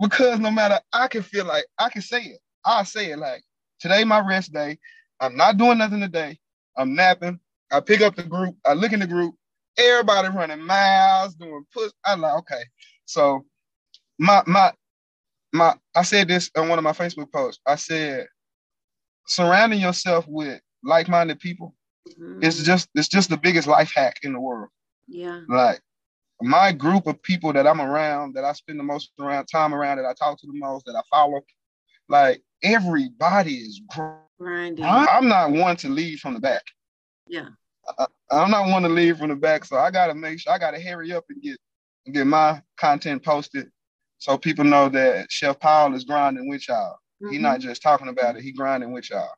Because 0.00 0.38
no 0.40 0.50
matter, 0.50 0.80
I 0.92 1.08
can 1.08 1.22
feel 1.22 1.44
like 1.46 1.64
I 1.78 1.88
can 1.90 2.02
say 2.02 2.22
it. 2.22 2.40
I 2.64 2.84
say 2.84 3.12
it 3.12 3.18
like 3.18 3.42
today 3.80 4.04
my 4.04 4.20
rest 4.20 4.52
day. 4.52 4.78
I'm 5.20 5.36
not 5.36 5.56
doing 5.56 5.78
nothing 5.78 6.00
today. 6.00 6.38
I'm 6.76 6.94
napping. 6.94 7.40
I 7.72 7.80
pick 7.80 8.00
up 8.00 8.16
the 8.16 8.22
group. 8.22 8.56
I 8.64 8.74
look 8.74 8.92
in 8.92 9.00
the 9.00 9.06
group. 9.06 9.34
Everybody 9.78 10.28
running 10.28 10.62
miles, 10.62 11.34
doing 11.34 11.64
push. 11.72 11.90
I'm 12.04 12.20
like, 12.20 12.34
okay. 12.38 12.62
So 13.06 13.44
my 14.18 14.42
my 14.46 14.72
my 15.52 15.74
I 15.94 16.02
said 16.02 16.28
this 16.28 16.50
on 16.56 16.68
one 16.68 16.78
of 16.78 16.84
my 16.84 16.92
Facebook 16.92 17.32
posts. 17.32 17.60
I 17.66 17.76
said 17.76 18.26
surrounding 19.26 19.80
yourself 19.80 20.26
with 20.28 20.60
like-minded 20.84 21.38
people 21.40 21.74
Mhm. 22.08 22.42
it's 22.42 22.62
just 22.62 22.88
it's 22.94 23.08
just 23.08 23.30
the 23.30 23.36
biggest 23.36 23.68
life 23.68 23.92
hack 23.94 24.16
in 24.22 24.32
the 24.32 24.40
world. 24.40 24.70
yeah. 25.08 25.40
Like 25.48 25.80
my 26.40 26.72
group 26.72 27.06
of 27.06 27.22
people 27.22 27.52
that 27.52 27.66
I'm 27.66 27.80
around, 27.80 28.34
that 28.34 28.44
I 28.44 28.52
spend 28.52 28.78
the 28.78 28.84
most 28.84 29.12
around 29.20 29.46
time 29.46 29.74
around, 29.74 29.98
that 29.98 30.06
I 30.06 30.14
talk 30.14 30.38
to 30.40 30.46
the 30.46 30.58
most, 30.58 30.86
that 30.86 30.94
I 30.94 31.02
follow, 31.10 31.40
like 32.08 32.42
everybody 32.62 33.54
is. 33.54 33.80
Grinding. 34.38 34.84
I'm 34.84 35.28
not 35.28 35.50
one 35.50 35.76
to 35.78 35.88
leave 35.88 36.20
from 36.20 36.34
the 36.34 36.40
back. 36.40 36.62
Yeah. 37.26 37.48
I, 37.98 38.06
I'm 38.30 38.50
not 38.50 38.68
one 38.68 38.82
to 38.82 38.88
leave 38.88 39.18
from 39.18 39.30
the 39.30 39.36
back, 39.36 39.64
so 39.64 39.76
I 39.76 39.90
gotta 39.90 40.14
make 40.14 40.40
sure 40.40 40.52
I 40.52 40.58
gotta 40.58 40.80
hurry 40.80 41.12
up 41.12 41.24
and 41.28 41.42
get 41.42 41.58
get 42.12 42.26
my 42.26 42.62
content 42.76 43.24
posted, 43.24 43.70
so 44.18 44.38
people 44.38 44.64
know 44.64 44.88
that 44.88 45.30
Chef 45.30 45.58
Paul 45.58 45.94
is 45.94 46.04
grinding 46.04 46.48
with 46.48 46.68
y'all. 46.68 46.98
He 47.30 47.38
Mhm. 47.38 47.42
not 47.42 47.60
just 47.60 47.82
talking 47.82 48.08
about 48.08 48.36
it, 48.36 48.42
he 48.42 48.52
grinding 48.52 48.92
with 48.92 49.10
y'all. 49.10 49.34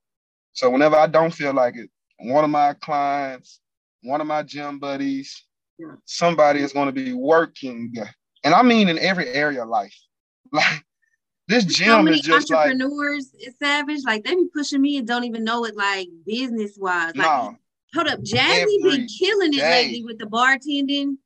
So 0.53 0.69
whenever 0.71 0.97
I 0.97 1.07
don't 1.07 1.33
feel 1.33 1.53
like 1.53 1.77
it, 1.77 1.91
one 2.19 2.45
of 2.45 2.51
my 2.51 2.75
clients, 2.75 3.61
one 4.03 4.21
of 4.21 4.27
my 4.27 4.43
gym 4.43 4.79
buddies. 4.79 5.47
Somebody 6.05 6.61
is 6.61 6.73
going 6.73 6.87
to 6.87 6.93
be 6.93 7.13
working. 7.13 7.93
And 8.45 8.55
I 8.55 8.63
mean 8.63 8.89
in 8.89 8.99
every 8.99 9.29
area 9.29 9.63
of 9.63 9.69
life. 9.69 9.95
Like 10.53 10.85
this 11.51 11.65
so 11.65 11.71
gym 11.71 12.09
is 12.09 12.21
just 12.21 12.51
like 12.51 12.71
entrepreneurs 12.71 13.33
is 13.41 13.55
savage. 13.61 14.01
Like 14.05 14.25
they 14.25 14.35
be 14.37 14.47
pushing 14.55 14.81
me 14.81 14.99
and 14.99 15.07
don't 15.07 15.25
even 15.25 15.45
know 15.45 15.65
it 15.65 15.77
like 15.77 16.09
business 16.25 16.77
wise. 16.79 17.15
Like 17.17 17.27
no. 17.27 17.57
hold 17.93 18.07
up, 18.07 18.21
Jazzy 18.21 18.83
been 18.83 19.07
killing 19.07 19.53
it 19.53 19.59
day. 19.59 19.85
lately 19.85 20.05
with 20.05 20.19
the 20.19 20.27
bartending. 20.27 21.17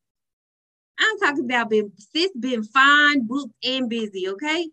I'm 0.99 1.19
talking 1.19 1.45
about 1.45 1.71
been 1.71 1.93
sis 1.99 2.31
been 2.39 2.65
fine, 2.65 3.27
booked, 3.27 3.53
and 3.65 3.89
busy, 3.91 4.29
okay? 4.29 4.69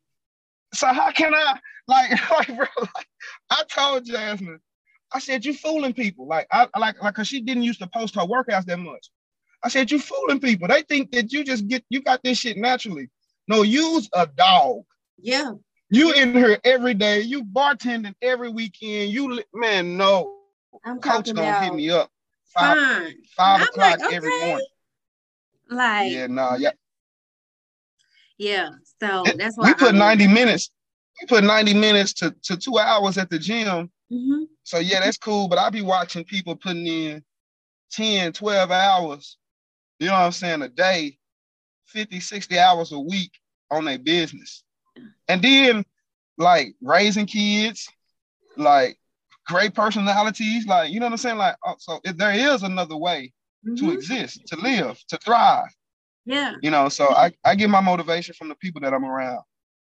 So 0.73 0.87
how 0.87 1.11
can 1.11 1.33
I 1.33 1.59
like 1.87 2.11
like 2.31 2.47
bro? 2.47 2.67
Like, 2.79 3.07
I 3.49 3.63
told 3.69 4.05
Jasmine, 4.05 4.59
I 5.11 5.19
said 5.19 5.43
you 5.43 5.53
fooling 5.53 5.93
people. 5.93 6.27
Like 6.27 6.47
I 6.51 6.67
like 6.77 7.01
like 7.03 7.15
cause 7.15 7.27
she 7.27 7.41
didn't 7.41 7.63
used 7.63 7.79
to 7.81 7.87
post 7.87 8.15
her 8.15 8.21
workouts 8.21 8.65
that 8.65 8.79
much. 8.79 9.09
I 9.63 9.69
said 9.69 9.91
you 9.91 9.99
fooling 9.99 10.39
people. 10.39 10.67
They 10.67 10.81
think 10.81 11.11
that 11.11 11.31
you 11.31 11.43
just 11.43 11.67
get 11.67 11.83
you 11.89 12.01
got 12.01 12.23
this 12.23 12.39
shit 12.39 12.57
naturally. 12.57 13.09
No, 13.47 13.61
use 13.63 14.09
a 14.13 14.25
dog. 14.27 14.83
Yeah. 15.19 15.51
You 15.89 16.13
in 16.13 16.33
here 16.33 16.57
every 16.63 16.93
day. 16.93 17.21
You 17.21 17.43
bartending 17.43 18.15
every 18.21 18.49
weekend. 18.49 19.11
You 19.11 19.43
man, 19.53 19.97
no. 19.97 20.37
I'm 20.85 20.99
Coach 20.99 21.27
gonna 21.27 21.41
about 21.41 21.63
hit 21.63 21.73
me 21.75 21.89
up 21.89 22.09
five, 22.45 22.77
fine. 22.77 23.15
five 23.35 23.61
I'm 23.61 23.67
o'clock 23.67 23.99
like, 23.99 24.13
every 24.13 24.39
morning. 24.39 24.65
Like 25.69 26.11
Yeah, 26.11 26.27
no, 26.27 26.55
yeah. 26.57 26.69
nah, 26.69 26.75
yeah. 28.37 28.69
So 28.99 29.23
that's 29.37 29.57
why 29.57 29.67
we 29.67 29.73
put 29.73 29.89
I'm- 29.89 29.97
90 29.97 30.27
minutes. 30.27 30.71
We 31.21 31.27
put 31.27 31.43
90 31.43 31.73
minutes 31.75 32.13
to, 32.13 32.31
to 32.43 32.57
two 32.57 32.77
hours 32.79 33.17
at 33.17 33.29
the 33.29 33.37
gym. 33.37 33.91
Mhm. 34.11 34.45
So 34.63 34.79
yeah, 34.79 35.01
that's 35.01 35.17
cool. 35.17 35.47
But 35.47 35.59
I 35.59 35.69
be 35.69 35.81
watching 35.81 36.23
people 36.23 36.55
putting 36.55 36.87
in 36.87 37.23
10, 37.91 38.33
12 38.33 38.71
hours, 38.71 39.37
you 40.01 40.07
know 40.07 40.13
what 40.13 40.21
I'm 40.21 40.31
saying, 40.31 40.61
a 40.63 40.67
day, 40.67 41.17
50, 41.85 42.19
60 42.19 42.57
hours 42.57 42.91
a 42.91 42.99
week 42.99 43.31
on 43.69 43.85
their 43.85 43.99
business. 43.99 44.63
And 45.27 45.41
then 45.41 45.85
like 46.37 46.73
raising 46.81 47.27
kids, 47.27 47.87
like 48.57 48.97
great 49.45 49.75
personalities, 49.75 50.65
like 50.65 50.91
you 50.91 50.99
know 50.99 51.05
what 51.05 51.13
I'm 51.13 51.17
saying? 51.17 51.37
Like 51.37 51.55
oh, 51.65 51.75
so 51.77 51.99
if 52.03 52.17
there 52.17 52.31
is 52.33 52.63
another 52.63 52.97
way 52.97 53.31
to 53.77 53.83
Mhm. 53.83 53.93
exist, 53.93 54.47
to 54.47 54.55
live, 54.55 54.97
to 55.09 55.17
thrive, 55.19 55.69
Yeah. 56.25 56.55
you 56.63 56.71
know. 56.71 56.89
So 56.89 57.09
I, 57.09 57.31
I 57.45 57.53
get 57.53 57.69
my 57.69 57.81
motivation 57.81 58.33
from 58.33 58.49
the 58.49 58.55
people 58.55 58.81
that 58.81 58.93
I'm 58.93 59.05
around. 59.05 59.43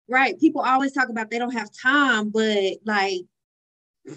Right. 0.09 0.39
People 0.39 0.61
always 0.63 0.93
talk 0.93 1.09
about 1.09 1.31
they 1.31 1.39
don't 1.41 1.55
have 1.55 1.71
time, 1.83 2.31
but 2.31 2.75
like 2.85 3.23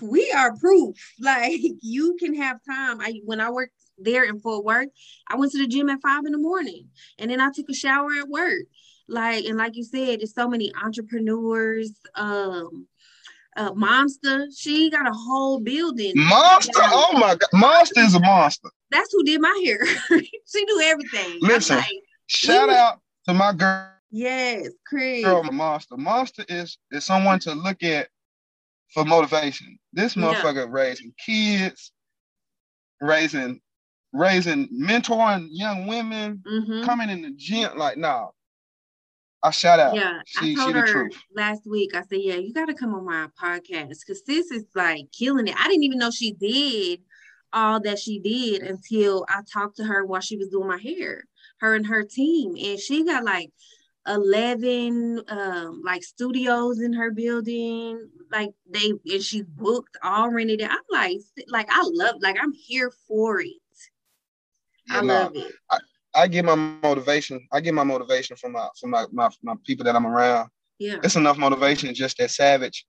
we 0.02 0.32
are 0.32 0.56
proof. 0.56 0.96
Like 1.20 1.60
you 1.82 2.16
can 2.20 2.36
have 2.36 2.60
time. 2.70 3.02
I 3.02 3.22
when 3.26 3.40
I 3.42 3.50
worked 3.50 3.74
there 3.98 4.24
in 4.24 4.40
Fort 4.40 4.64
Worth, 4.64 4.90
I 5.28 5.36
went 5.36 5.52
to 5.54 5.58
the 5.58 5.68
gym 5.68 5.90
at 5.90 6.02
five 6.02 6.26
in 6.26 6.32
the 6.32 6.38
morning 6.38 6.90
and 7.18 7.30
then 7.32 7.40
I 7.42 7.52
took 7.52 7.70
a 7.70 7.74
shower 7.74 8.12
at 8.20 8.30
work. 8.30 8.64
Like 9.08 9.46
and 9.46 9.58
like 9.58 9.76
you 9.76 9.84
said, 9.84 10.20
there's 10.20 10.34
so 10.34 10.48
many 10.48 10.72
entrepreneurs. 10.84 11.92
Um 12.16 12.88
uh 13.56 13.74
Monster, 13.74 14.48
she 14.56 14.90
got 14.92 15.08
a 15.08 15.14
whole 15.14 15.60
building. 15.60 16.14
Monster, 16.16 16.74
oh 16.76 17.14
my 17.14 17.36
god, 17.36 17.50
Monster 17.54 18.02
is 18.02 18.14
a 18.16 18.20
monster. 18.20 18.70
That's 18.92 19.12
who 19.12 19.24
did 19.24 19.42
my 19.42 19.62
hair. 19.66 19.80
she 20.46 20.66
do 20.66 20.82
everything. 20.84 21.40
Listen. 21.42 21.78
like, 21.78 21.86
Shout 22.28 22.70
Mhm. 22.70 22.74
out 22.76 23.00
to 23.28 23.34
my 23.34 23.54
girl, 23.54 23.90
yes, 24.12 24.68
Chris. 24.86 25.24
girl 25.24 25.44
Monster. 25.44 25.98
Monster 25.98 26.46
is 26.50 26.78
is 26.92 27.06
someone 27.06 27.40
to 27.40 27.54
look 27.54 27.82
at 27.84 28.10
for 28.94 29.06
motivation. 29.06 29.80
This 29.94 30.16
Yeah. 30.16 30.24
motherfucker 30.24 30.72
raising 30.72 31.14
kids, 31.26 31.92
raising 33.02 33.60
raising 34.14 34.68
mentoring 34.70 35.48
young 35.52 35.88
women, 35.88 36.44
Mhm. 36.48 36.84
coming 36.86 37.10
in 37.10 37.22
the 37.22 37.32
gym. 37.36 37.78
Like, 37.78 37.98
nah. 37.98 38.30
I 39.44 39.52
shout 39.52 39.80
out. 39.80 39.96
Yeah, 39.96 40.20
She- 40.26 40.40
I 40.40 40.44
she 40.46 40.56
told 40.56 40.76
the 40.76 40.80
her 40.82 40.86
truth. 40.88 41.14
last 41.36 41.68
week. 41.68 41.94
I 41.96 42.02
said, 42.02 42.20
"Yeah, 42.22 42.36
you 42.36 42.52
got 42.54 42.66
to 42.66 42.74
come 42.74 42.96
on 42.96 43.06
my 43.06 43.28
podcast 43.40 44.00
because 44.00 44.24
sis 44.26 44.50
is 44.52 44.66
like 44.74 45.12
killing 45.12 45.48
it." 45.48 45.56
I 45.58 45.68
didn't 45.68 45.84
even 45.84 46.00
know 46.00 46.10
she 46.10 46.34
did 46.34 47.02
all 47.54 47.80
that 47.82 48.00
she 48.00 48.20
did 48.20 48.64
until 48.64 49.26
I 49.30 49.42
talked 49.52 49.78
to 49.78 49.84
her 49.86 50.04
while 50.06 50.22
she 50.22 50.38
was 50.38 50.50
doing 50.50 50.68
my 50.68 50.80
hair. 50.80 51.26
Her 51.60 51.76
and 51.76 51.86
her 51.86 52.04
team, 52.04 52.56
and 52.58 52.80
she 52.80 53.04
got 53.06 53.24
like 53.24 53.52
eleven 54.08 55.22
um 55.28 55.82
like 55.86 56.04
studios 56.04 56.80
in 56.82 56.94
her 56.94 57.12
building. 57.12 58.10
Like 58.32 58.50
they 58.70 58.92
and 59.06 59.22
she's 59.24 59.46
booked 59.46 59.98
all 60.04 60.30
rented. 60.30 60.62
it. 60.62 60.70
I'm 60.72 60.78
like, 60.92 61.18
like 61.48 61.68
I 61.70 61.82
love, 61.86 62.16
like 62.22 62.38
I'm 62.42 62.54
here 62.54 62.92
for 63.08 63.40
it. 63.42 63.54
I 64.90 65.02
nah. 65.02 65.14
love 65.14 65.36
it. 65.36 65.54
I 66.18 66.28
get 66.28 66.46
my 66.46 66.56
motivation. 66.56 67.48
I 67.52 67.62
get 67.62 67.76
my 67.76 67.84
motivation 67.84 68.36
from 68.36 68.54
my 68.54 68.68
from 68.80 68.90
my, 68.90 69.06
my, 69.12 69.30
my 69.44 69.54
people 69.64 69.86
that 69.86 69.96
I'm 69.96 70.08
around. 70.08 70.50
Yeah, 70.80 70.98
It's 71.04 71.16
enough 71.16 71.38
motivation 71.38 71.94
just 71.94 72.18
that 72.18 72.32
savage. 72.32 72.86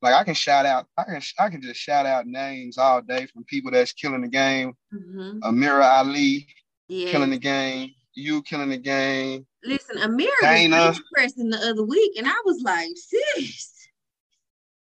Like 0.00 0.14
I 0.14 0.24
can 0.24 0.34
shout 0.34 0.66
out, 0.66 0.86
I 0.98 1.04
can 1.04 1.20
I 1.38 1.48
can 1.48 1.62
just 1.62 1.80
shout 1.80 2.06
out 2.06 2.26
names 2.26 2.78
all 2.78 3.00
day 3.00 3.26
from 3.26 3.44
people 3.44 3.70
that's 3.70 3.92
killing 3.92 4.22
the 4.22 4.28
game. 4.28 4.74
hmm 4.90 5.38
Amira 5.40 5.98
Ali 5.98 6.48
yeah. 6.88 7.10
killing 7.10 7.30
the 7.30 7.38
game. 7.38 7.90
You 8.14 8.42
killing 8.42 8.70
the 8.70 8.78
game. 8.78 9.46
Listen, 9.64 9.96
Amira 9.98 10.28
Dana. 10.42 10.88
was 10.88 11.00
pressing 11.14 11.50
the 11.50 11.58
other 11.58 11.84
week, 11.84 12.12
and 12.18 12.26
I 12.26 12.34
was 12.44 12.60
like, 12.62 12.90
sis. 12.96 13.88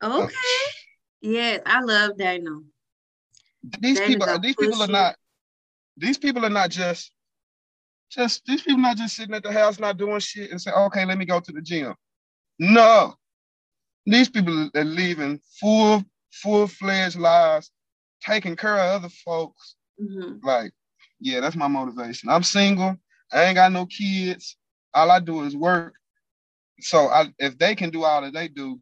Okay. 0.04 0.34
Yes, 1.22 1.62
I 1.66 1.82
love 1.82 2.18
Dana. 2.18 2.60
These 3.80 4.00
Dana 4.00 4.08
people, 4.08 4.40
these 4.40 4.56
people 4.56 4.82
are 4.82 4.88
not. 4.88 5.16
These 5.98 6.18
people 6.18 6.46
are 6.46 6.50
not 6.50 6.70
just. 6.70 7.12
Just 8.12 8.46
these 8.46 8.62
people 8.62 8.82
not 8.82 8.98
just 8.98 9.16
sitting 9.16 9.36
at 9.36 9.44
the 9.44 9.52
house 9.52 9.80
not 9.80 9.98
doing 9.98 10.20
shit 10.20 10.52
and 10.52 10.62
say, 10.62 10.72
okay, 10.72 11.06
let 11.06 11.18
me 11.18 11.26
go 11.26 11.40
to 11.40 11.52
the 11.52 11.62
gym. 11.62 11.96
No, 12.60 13.16
these 14.06 14.30
people 14.30 14.70
are 14.76 14.84
living 14.84 15.40
full, 15.60 16.04
full 16.32 16.68
fledged 16.68 17.18
lives, 17.18 17.72
taking 18.22 18.56
care 18.56 18.78
of 18.78 19.02
other 19.02 19.10
folks, 19.10 19.76
hmm 20.00 20.38
like, 20.44 20.72
yeah, 21.20 21.40
that's 21.40 21.56
my 21.56 21.68
motivation. 21.68 22.30
I'm 22.30 22.44
single. 22.44 22.96
I 23.32 23.46
ain't 23.46 23.56
got 23.56 23.72
no 23.72 23.86
kids. 23.86 24.58
All 24.94 25.10
I 25.12 25.20
do 25.20 25.44
is 25.44 25.56
work. 25.56 25.96
So 26.82 27.08
I, 27.08 27.34
if 27.40 27.58
they 27.58 27.74
can 27.74 27.90
do 27.90 28.04
all 28.04 28.22
that 28.22 28.34
they 28.34 28.48
do, 28.48 28.80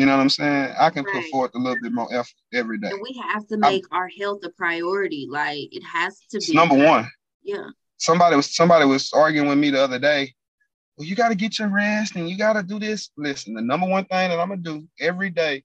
you 0.00 0.06
know 0.06 0.16
what 0.16 0.22
I'm 0.22 0.30
saying? 0.30 0.74
I 0.78 0.88
can 0.88 1.04
put 1.04 1.24
forth 1.26 1.54
a 1.54 1.58
little 1.58 1.78
bit 1.80 1.92
more 1.92 2.08
effort 2.12 2.32
every 2.54 2.78
day. 2.78 2.88
And 2.88 3.02
we 3.02 3.20
have 3.22 3.46
to 3.48 3.58
make 3.58 3.84
our 3.92 4.08
health 4.08 4.42
a 4.44 4.48
priority. 4.50 5.26
Like 5.28 5.68
it 5.72 5.84
has 5.84 6.18
to 6.30 6.38
It's 6.38 6.48
be. 6.48 6.54
number 6.54 6.74
one. 6.74 7.06
Yeah. 7.42 7.68
Somebody 7.98 8.34
was 8.34 8.54
somebody 8.56 8.86
was 8.86 9.12
arguing 9.12 9.48
with 9.48 9.58
me 9.58 9.68
the 9.70 9.82
other 9.82 9.98
day. 9.98 10.34
Well, 10.96 11.06
you 11.06 11.14
got 11.14 11.28
to 11.28 11.34
get 11.34 11.58
your 11.58 11.68
rest 11.68 12.16
and 12.16 12.30
you 12.30 12.38
got 12.38 12.54
to 12.54 12.62
do 12.62 12.78
this. 12.78 13.10
Listen, 13.18 13.52
the 13.54 13.60
number 13.60 13.86
one 13.86 14.06
thing 14.06 14.30
that 14.30 14.40
I'm 14.40 14.48
gonna 14.48 14.62
do 14.62 14.88
every 14.98 15.28
day 15.28 15.64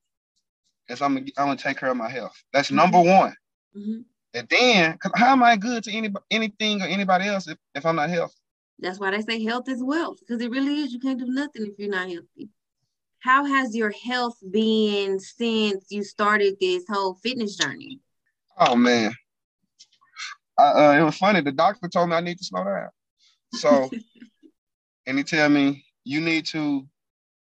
is 0.89 1.01
I'm 1.01 1.13
gonna 1.15 1.27
I'm 1.37 1.47
gonna 1.47 1.55
take 1.57 1.77
care 1.77 1.89
of 1.89 1.97
my 1.97 2.09
health. 2.09 2.35
That's 2.51 2.71
Mhm. 2.71 2.75
number 2.75 2.99
one. 2.99 3.35
hmm 3.73 3.99
And 4.33 4.49
then, 4.49 4.97
'cause 4.97 5.13
how 5.15 5.31
am 5.31 5.43
I 5.43 5.55
good 5.55 5.85
to 5.85 5.91
any 5.93 6.09
anything 6.29 6.81
or 6.81 6.87
anybody 6.87 7.25
else 7.27 7.47
if, 7.47 7.57
if 7.73 7.85
I'm 7.85 7.95
not 7.95 8.09
healthy? 8.09 8.35
That's 8.79 8.99
why 8.99 9.11
they 9.11 9.21
say 9.21 9.41
health 9.41 9.69
is 9.69 9.81
wealth, 9.81 10.19
because 10.19 10.41
it 10.41 10.51
really 10.51 10.81
is. 10.81 10.91
You 10.91 10.99
can't 10.99 11.17
do 11.17 11.25
nothing 11.27 11.65
if 11.67 11.79
you're 11.79 11.89
not 11.89 12.09
healthy. 12.09 12.49
How 13.25 13.43
has 13.43 13.75
your 13.75 13.89
health 13.89 14.37
been 14.51 15.19
since 15.19 15.87
you 15.89 16.03
started 16.03 16.57
this 16.61 16.83
whole 16.87 17.15
fitness 17.15 17.55
journey? 17.55 17.99
Oh 18.59 18.75
man, 18.75 19.11
uh, 20.59 20.95
it 20.99 21.03
was 21.03 21.17
funny. 21.17 21.41
The 21.41 21.51
doctor 21.51 21.87
told 21.87 22.09
me 22.09 22.15
I 22.15 22.21
need 22.21 22.37
to 22.37 22.43
slow 22.43 22.63
down. 22.63 22.89
So, 23.53 23.89
and 25.07 25.17
he 25.17 25.23
tell 25.23 25.49
me 25.49 25.83
you 26.03 26.21
need 26.21 26.45
to 26.47 26.87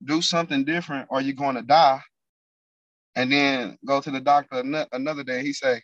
do 0.05 0.21
something 0.21 0.63
different, 0.65 1.07
or 1.09 1.19
you're 1.19 1.33
going 1.33 1.55
to 1.55 1.63
die. 1.63 2.01
And 3.15 3.31
then 3.31 3.79
go 3.83 4.01
to 4.01 4.11
the 4.11 4.21
doctor 4.21 4.63
another 4.91 5.23
day. 5.23 5.41
He 5.41 5.51
say, 5.51 5.81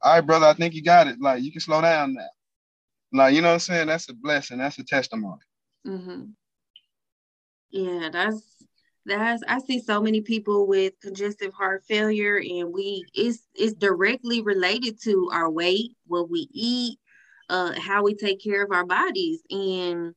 "All 0.00 0.14
right, 0.14 0.20
brother, 0.20 0.46
I 0.46 0.52
think 0.52 0.74
you 0.74 0.82
got 0.84 1.08
it. 1.08 1.20
Like 1.20 1.42
you 1.42 1.50
can 1.50 1.60
slow 1.60 1.80
down 1.80 2.14
now." 2.14 2.28
Like 3.12 3.34
you 3.34 3.42
know 3.42 3.48
what 3.48 3.54
I'm 3.54 3.58
saying? 3.58 3.88
That's 3.88 4.08
a 4.08 4.14
blessing. 4.14 4.58
That's 4.58 4.78
a 4.78 4.84
testimony. 4.84 5.42
Mm-hmm. 5.84 6.22
Yeah, 7.74 8.08
that's 8.12 8.53
that's 9.06 9.42
I 9.46 9.58
see 9.60 9.80
so 9.80 10.00
many 10.00 10.20
people 10.22 10.66
with 10.66 10.94
congestive 11.00 11.52
heart 11.52 11.84
failure, 11.86 12.36
and 12.36 12.72
we 12.72 13.04
it's 13.14 13.46
it's 13.54 13.74
directly 13.74 14.42
related 14.42 15.00
to 15.02 15.30
our 15.32 15.50
weight, 15.50 15.92
what 16.06 16.30
we 16.30 16.48
eat, 16.52 16.98
uh, 17.48 17.72
how 17.78 18.02
we 18.02 18.14
take 18.14 18.42
care 18.42 18.64
of 18.64 18.72
our 18.72 18.86
bodies, 18.86 19.42
and 19.50 20.14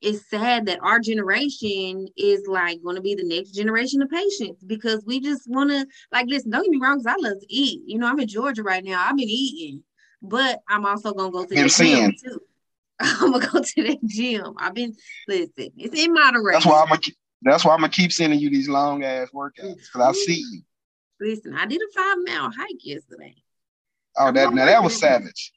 it's 0.00 0.28
sad 0.28 0.66
that 0.66 0.78
our 0.82 1.00
generation 1.00 2.06
is 2.16 2.46
like 2.46 2.82
going 2.82 2.96
to 2.96 3.02
be 3.02 3.14
the 3.14 3.24
next 3.24 3.52
generation 3.52 4.02
of 4.02 4.10
patients 4.10 4.62
because 4.62 5.02
we 5.06 5.20
just 5.20 5.48
want 5.48 5.70
to 5.70 5.86
like 6.12 6.26
listen. 6.28 6.50
Don't 6.50 6.62
get 6.62 6.70
me 6.70 6.78
wrong, 6.80 6.98
because 6.98 7.14
I 7.18 7.28
love 7.28 7.40
to 7.40 7.52
eat. 7.52 7.82
You 7.86 7.98
know, 7.98 8.06
I'm 8.06 8.20
in 8.20 8.28
Georgia 8.28 8.62
right 8.62 8.84
now. 8.84 9.04
I've 9.04 9.16
been 9.16 9.28
eating, 9.28 9.82
but 10.22 10.60
I'm 10.68 10.86
also 10.86 11.12
gonna 11.12 11.32
go 11.32 11.44
to 11.44 11.48
the 11.48 11.68
gym 11.68 12.12
too. 12.22 12.40
I'm 13.00 13.32
gonna 13.32 13.46
go 13.46 13.62
to 13.62 13.82
the 13.82 13.98
gym. 14.06 14.54
I've 14.58 14.74
been 14.74 14.94
listen. 15.26 15.70
It's 15.76 15.98
in 16.00 16.12
moderation. 16.12 16.52
That's 16.52 16.66
why 16.66 16.82
I'm 16.82 16.88
gonna. 16.88 17.00
That's 17.42 17.64
why 17.64 17.74
I'm 17.74 17.80
gonna 17.80 17.90
keep 17.90 18.12
sending 18.12 18.38
you 18.38 18.50
these 18.50 18.68
long 18.68 19.04
ass 19.04 19.28
workouts 19.34 19.76
because 19.76 20.00
I 20.00 20.12
see 20.12 20.44
you. 20.52 20.62
Listen, 21.20 21.54
I 21.54 21.66
did 21.66 21.80
a 21.80 21.92
five 21.94 22.16
mile 22.26 22.50
hike 22.50 22.84
yesterday. 22.84 23.34
Oh, 24.18 24.32
that 24.32 24.54
now 24.54 24.66
that 24.66 24.82
was 24.82 24.98
savage. 24.98 25.52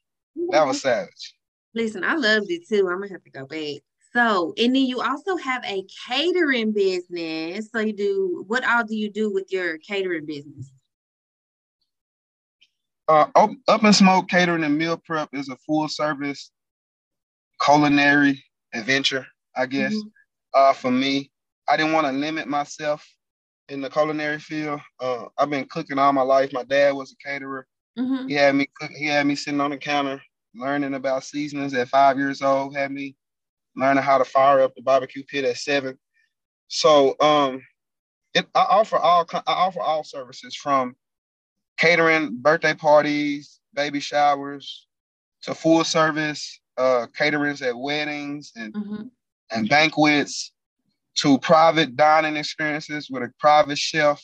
That 0.52 0.66
was 0.66 0.82
savage. 0.82 1.36
Listen, 1.74 2.04
I 2.04 2.16
loved 2.16 2.50
it 2.50 2.68
too. 2.68 2.88
I'm 2.90 3.00
gonna 3.00 3.12
have 3.12 3.24
to 3.24 3.30
go 3.30 3.46
back. 3.46 3.82
So, 4.14 4.54
and 4.58 4.76
then 4.76 4.84
you 4.84 5.02
also 5.02 5.38
have 5.38 5.64
a 5.66 5.86
catering 6.08 6.72
business. 6.72 7.70
So 7.72 7.80
you 7.80 7.94
do 7.94 8.44
what 8.48 8.68
all 8.68 8.84
do 8.84 8.96
you 8.96 9.10
do 9.10 9.32
with 9.32 9.52
your 9.52 9.78
catering 9.78 10.26
business? 10.26 10.72
Uh, 13.08 13.28
up, 13.36 13.52
up 13.68 13.84
and 13.84 13.96
smoke 13.96 14.28
catering 14.30 14.64
and 14.64 14.78
meal 14.78 14.98
prep 14.98 15.30
is 15.34 15.50
a 15.50 15.56
full 15.58 15.88
service 15.88 16.52
culinary 17.64 18.44
adventure, 18.74 19.26
I 19.56 19.66
guess. 19.66 19.94
Mm-hmm. 19.94 20.08
Uh, 20.54 20.74
for 20.74 20.92
me, 20.92 21.32
I 21.70 21.78
didn't 21.78 21.94
want 21.94 22.08
to 22.08 22.14
limit 22.14 22.48
myself 22.48 23.08
in 23.70 23.82
the 23.82 23.90
culinary 23.90 24.40
field. 24.40 24.82
Uh, 25.00 25.26
I've 25.38 25.50
been 25.50 25.66
cooking 25.66 26.00
all 26.00 26.12
my 26.12 26.24
life. 26.24 26.52
My 26.52 26.64
dad 26.64 26.96
was 26.96 27.14
a 27.14 27.28
caterer. 27.28 27.68
Mm-hmm. 27.98 28.28
He 28.28 28.34
had 28.34 28.56
me 28.56 28.68
cook, 28.80 28.92
he 28.92 29.06
had 29.06 29.28
me 29.28 29.36
sitting 29.36 29.62
on 29.62 29.72
the 29.72 29.78
counter 29.78 30.22
learning 30.56 30.96
about 30.96 31.24
seasonings 31.24 31.74
at 31.74 31.90
five 31.90 32.18
years 32.18 32.42
old. 32.42 32.76
Had 32.76 32.92
me 32.92 33.16
learning 33.76 34.04
how 34.04 34.18
to 34.18 34.26
fire 34.26 34.62
up 34.62 34.74
the 34.76 34.82
barbecue 34.82 35.24
pit 35.24 35.46
at 35.46 35.58
seven. 35.58 35.98
So 36.68 37.16
um, 37.20 37.62
it 38.34 38.48
I 38.56 38.62
offer 38.62 38.98
all 38.98 39.28
I 39.34 39.42
offer 39.48 39.82
all 39.82 40.04
services 40.04 40.56
from 40.56 40.96
catering, 41.78 42.38
birthday 42.38 42.74
parties, 42.74 43.60
baby 43.74 44.00
showers, 44.00 44.88
to 45.44 45.54
full 45.54 45.84
service 45.84 46.60
uh, 46.78 47.08
caterers 47.16 47.62
at 47.62 47.78
weddings 47.78 48.52
and 48.56 48.74
mm-hmm. 48.74 49.04
and 49.52 49.70
banquets 49.70 50.52
to 51.22 51.38
private 51.40 51.96
dining 51.96 52.38
experiences 52.38 53.10
with 53.10 53.24
a 53.24 53.32
private 53.40 53.78
chef 53.78 54.22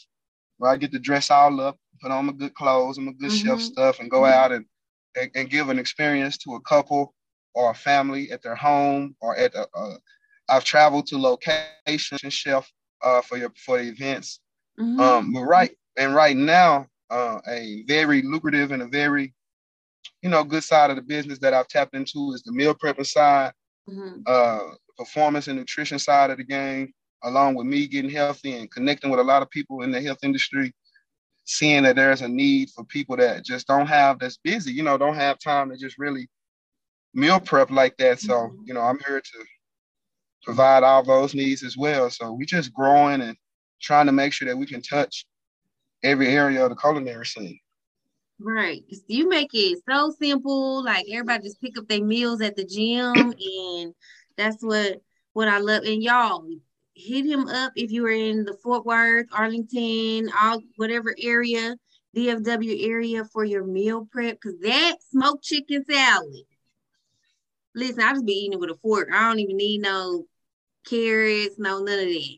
where 0.57 0.71
I 0.71 0.77
get 0.77 0.91
to 0.93 0.99
dress 0.99 1.29
all 1.29 1.59
up, 1.59 1.77
put 2.01 2.11
on 2.11 2.25
my 2.25 2.33
good 2.33 2.53
clothes 2.53 2.97
and 2.97 3.05
my 3.05 3.13
good 3.13 3.31
mm-hmm. 3.31 3.47
chef 3.47 3.61
stuff, 3.61 3.99
and 3.99 4.09
go 4.09 4.21
mm-hmm. 4.21 4.33
out 4.33 4.51
and, 4.51 4.65
and, 5.19 5.29
and 5.35 5.49
give 5.49 5.69
an 5.69 5.79
experience 5.79 6.37
to 6.39 6.55
a 6.55 6.61
couple 6.61 7.13
or 7.53 7.71
a 7.71 7.75
family 7.75 8.31
at 8.31 8.41
their 8.41 8.55
home 8.55 9.15
or 9.21 9.35
at 9.35 9.53
a, 9.55 9.67
uh, 9.75 9.95
I've 10.47 10.63
traveled 10.63 11.07
to 11.07 11.17
location 11.17 12.17
chef 12.29 12.69
uh, 13.03 13.21
for 13.21 13.37
your 13.37 13.51
for 13.65 13.77
the 13.77 13.89
events. 13.89 14.39
Mm-hmm. 14.79 14.99
Um, 14.99 15.33
but 15.33 15.43
right 15.43 15.71
and 15.97 16.13
right 16.13 16.35
now, 16.35 16.87
uh, 17.09 17.39
a 17.47 17.83
very 17.87 18.21
lucrative 18.21 18.71
and 18.71 18.81
a 18.81 18.87
very 18.87 19.33
you 20.21 20.29
know 20.29 20.43
good 20.43 20.63
side 20.63 20.89
of 20.89 20.95
the 20.95 21.01
business 21.01 21.39
that 21.39 21.53
I've 21.53 21.67
tapped 21.67 21.95
into 21.95 22.31
is 22.33 22.43
the 22.43 22.51
meal 22.51 22.75
prepping 22.75 23.05
side. 23.05 23.53
Mm-hmm. 23.89 24.21
Uh, 24.25 24.75
performance 24.97 25.47
and 25.47 25.57
nutrition 25.57 25.99
side 25.99 26.29
of 26.29 26.37
the 26.37 26.43
game, 26.43 26.93
along 27.23 27.55
with 27.55 27.67
me 27.67 27.87
getting 27.87 28.11
healthy 28.11 28.53
and 28.53 28.71
connecting 28.71 29.09
with 29.09 29.19
a 29.19 29.23
lot 29.23 29.41
of 29.41 29.49
people 29.49 29.81
in 29.81 29.91
the 29.91 30.01
health 30.01 30.19
industry, 30.23 30.73
seeing 31.45 31.83
that 31.83 31.95
there's 31.95 32.21
a 32.21 32.27
need 32.27 32.69
for 32.71 32.83
people 32.85 33.15
that 33.17 33.45
just 33.45 33.67
don't 33.67 33.87
have 33.87 34.19
that's 34.19 34.37
busy, 34.37 34.71
you 34.71 34.83
know, 34.83 34.97
don't 34.97 35.15
have 35.15 35.39
time 35.39 35.69
to 35.69 35.77
just 35.77 35.97
really 35.97 36.27
meal 37.13 37.39
prep 37.39 37.71
like 37.71 37.95
that. 37.97 38.19
So, 38.19 38.33
mm-hmm. 38.33 38.61
you 38.65 38.73
know, 38.73 38.81
I'm 38.81 38.99
here 39.07 39.21
to 39.21 39.45
provide 40.43 40.83
all 40.83 41.03
those 41.03 41.33
needs 41.33 41.63
as 41.63 41.77
well. 41.77 42.09
So 42.09 42.31
we 42.31 42.45
just 42.45 42.73
growing 42.73 43.21
and 43.21 43.37
trying 43.81 44.05
to 44.05 44.11
make 44.11 44.33
sure 44.33 44.47
that 44.47 44.57
we 44.57 44.65
can 44.65 44.81
touch 44.81 45.25
every 46.03 46.27
area 46.27 46.63
of 46.63 46.69
the 46.69 46.75
culinary 46.75 47.25
scene. 47.25 47.59
Right. 48.39 48.83
You 49.07 49.29
make 49.29 49.49
it 49.53 49.79
so 49.89 50.13
simple. 50.21 50.83
Like 50.83 51.05
everybody 51.11 51.43
just 51.43 51.61
pick 51.61 51.77
up 51.77 51.87
their 51.87 52.03
meals 52.03 52.41
at 52.41 52.55
the 52.55 52.65
gym 52.65 53.13
and 53.15 53.93
that's 54.37 54.61
what 54.63 55.01
what 55.33 55.47
I 55.47 55.59
love. 55.59 55.83
And 55.83 56.01
y'all 56.01 56.47
hit 56.93 57.25
him 57.25 57.47
up 57.47 57.73
if 57.75 57.91
you 57.91 58.05
are 58.05 58.11
in 58.11 58.45
the 58.45 58.53
Fort 58.63 58.85
Worth, 58.85 59.27
Arlington, 59.31 60.29
all 60.41 60.61
whatever 60.77 61.13
area, 61.21 61.75
DFW 62.15 62.87
area 62.89 63.25
for 63.25 63.43
your 63.43 63.65
meal 63.65 64.07
prep. 64.11 64.39
Cause 64.41 64.55
that 64.61 64.95
smoked 65.11 65.43
chicken 65.43 65.83
salad. 65.89 66.45
Listen, 67.75 68.03
I 68.03 68.13
just 68.13 68.25
be 68.25 68.31
eating 68.31 68.53
it 68.53 68.59
with 68.59 68.69
a 68.69 68.75
fork. 68.75 69.09
I 69.13 69.27
don't 69.27 69.39
even 69.39 69.57
need 69.57 69.81
no 69.81 70.25
carrots, 70.87 71.55
no 71.57 71.79
none 71.79 71.99
of 71.99 72.05
that. 72.05 72.37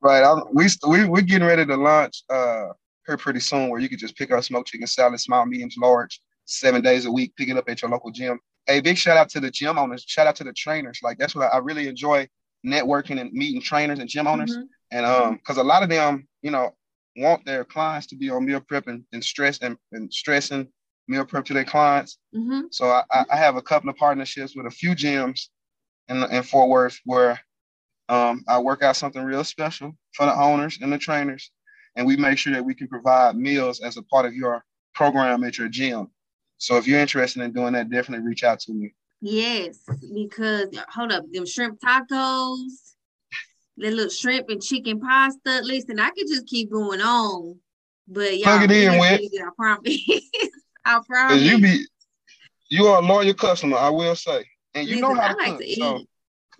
Right. 0.00 0.22
I, 0.22 0.40
we 0.52 0.66
we 0.88 1.04
we're 1.04 1.22
getting 1.22 1.46
ready 1.46 1.66
to 1.66 1.76
launch 1.76 2.22
uh 2.30 2.68
here 3.06 3.16
pretty 3.16 3.40
soon 3.40 3.68
where 3.68 3.80
you 3.80 3.88
can 3.88 3.98
just 3.98 4.16
pick 4.16 4.30
up 4.30 4.44
smoked 4.44 4.68
chicken 4.68 4.86
salad, 4.86 5.18
small, 5.18 5.44
mediums, 5.44 5.74
large, 5.76 6.20
seven 6.44 6.80
days 6.80 7.06
a 7.06 7.10
week, 7.10 7.34
pick 7.36 7.48
it 7.48 7.56
up 7.56 7.68
at 7.68 7.82
your 7.82 7.90
local 7.90 8.12
gym 8.12 8.38
a 8.68 8.80
big 8.80 8.96
shout 8.96 9.16
out 9.16 9.28
to 9.30 9.40
the 9.40 9.50
gym 9.50 9.78
owners. 9.78 10.04
Shout 10.06 10.26
out 10.26 10.36
to 10.36 10.44
the 10.44 10.52
trainers. 10.52 11.00
Like 11.02 11.18
that's 11.18 11.34
what 11.34 11.52
I, 11.52 11.56
I 11.56 11.58
really 11.58 11.88
enjoy 11.88 12.28
networking 12.64 13.20
and 13.20 13.32
meeting 13.32 13.60
trainers 13.60 13.98
and 13.98 14.08
gym 14.08 14.26
owners. 14.26 14.52
Mm-hmm. 14.52 14.66
And 14.92 15.06
um, 15.06 15.34
because 15.36 15.56
a 15.56 15.64
lot 15.64 15.82
of 15.82 15.88
them, 15.88 16.28
you 16.42 16.50
know, 16.50 16.74
want 17.16 17.44
their 17.44 17.64
clients 17.64 18.06
to 18.08 18.16
be 18.16 18.30
on 18.30 18.44
meal 18.44 18.60
prep 18.60 18.86
and, 18.86 19.04
and 19.12 19.22
stress 19.22 19.58
and, 19.58 19.76
and 19.92 20.12
stressing 20.12 20.68
meal 21.08 21.24
prep 21.24 21.44
to 21.46 21.54
their 21.54 21.64
clients. 21.64 22.18
Mm-hmm. 22.34 22.66
So 22.70 22.86
I, 22.86 23.24
I 23.30 23.36
have 23.36 23.56
a 23.56 23.62
couple 23.62 23.90
of 23.90 23.96
partnerships 23.96 24.54
with 24.54 24.66
a 24.66 24.70
few 24.70 24.90
gyms 24.90 25.48
in, 26.08 26.22
in 26.24 26.42
Fort 26.42 26.68
Worth 26.68 27.00
where 27.04 27.40
um, 28.08 28.44
I 28.48 28.58
work 28.58 28.82
out 28.82 28.96
something 28.96 29.22
real 29.22 29.44
special 29.44 29.96
for 30.12 30.26
the 30.26 30.34
owners 30.34 30.78
and 30.80 30.92
the 30.92 30.98
trainers, 30.98 31.50
and 31.96 32.06
we 32.06 32.16
make 32.16 32.38
sure 32.38 32.52
that 32.52 32.64
we 32.64 32.74
can 32.74 32.88
provide 32.88 33.36
meals 33.36 33.80
as 33.80 33.96
a 33.96 34.02
part 34.02 34.26
of 34.26 34.34
your 34.34 34.64
program 34.94 35.44
at 35.44 35.58
your 35.58 35.68
gym. 35.68 36.08
So 36.62 36.76
if 36.76 36.86
you're 36.86 37.00
interested 37.00 37.42
in 37.42 37.52
doing 37.52 37.72
that, 37.72 37.90
definitely 37.90 38.24
reach 38.24 38.44
out 38.44 38.60
to 38.60 38.72
me. 38.72 38.94
Yes, 39.20 39.80
because 40.14 40.68
hold 40.90 41.10
up, 41.10 41.24
them 41.32 41.44
shrimp 41.44 41.80
tacos, 41.80 42.94
the 43.76 43.90
little 43.90 44.08
shrimp 44.08 44.48
and 44.48 44.62
chicken 44.62 45.00
pasta. 45.00 45.60
Listen, 45.64 45.98
I 45.98 46.10
could 46.10 46.28
just 46.28 46.46
keep 46.46 46.70
going 46.70 47.00
on, 47.00 47.58
but 48.06 48.38
y'all 48.38 48.58
plug 48.58 48.70
it 48.70 48.76
in 48.76 48.96
with. 48.96 49.32
I 49.40 49.48
promise. 49.56 49.98
I 50.84 51.00
promise. 51.04 51.42
You 51.42 51.58
be, 51.58 51.84
you 52.68 52.86
are 52.86 53.02
a 53.02 53.04
loyal 53.04 53.34
customer. 53.34 53.76
I 53.76 53.90
will 53.90 54.14
say, 54.14 54.44
and 54.72 54.86
you 54.86 55.00
know 55.00 55.14
how 55.14 55.32
to, 55.32 55.36
like 55.36 55.58
cook, 55.58 55.58
to 55.62 55.74
so. 55.74 56.00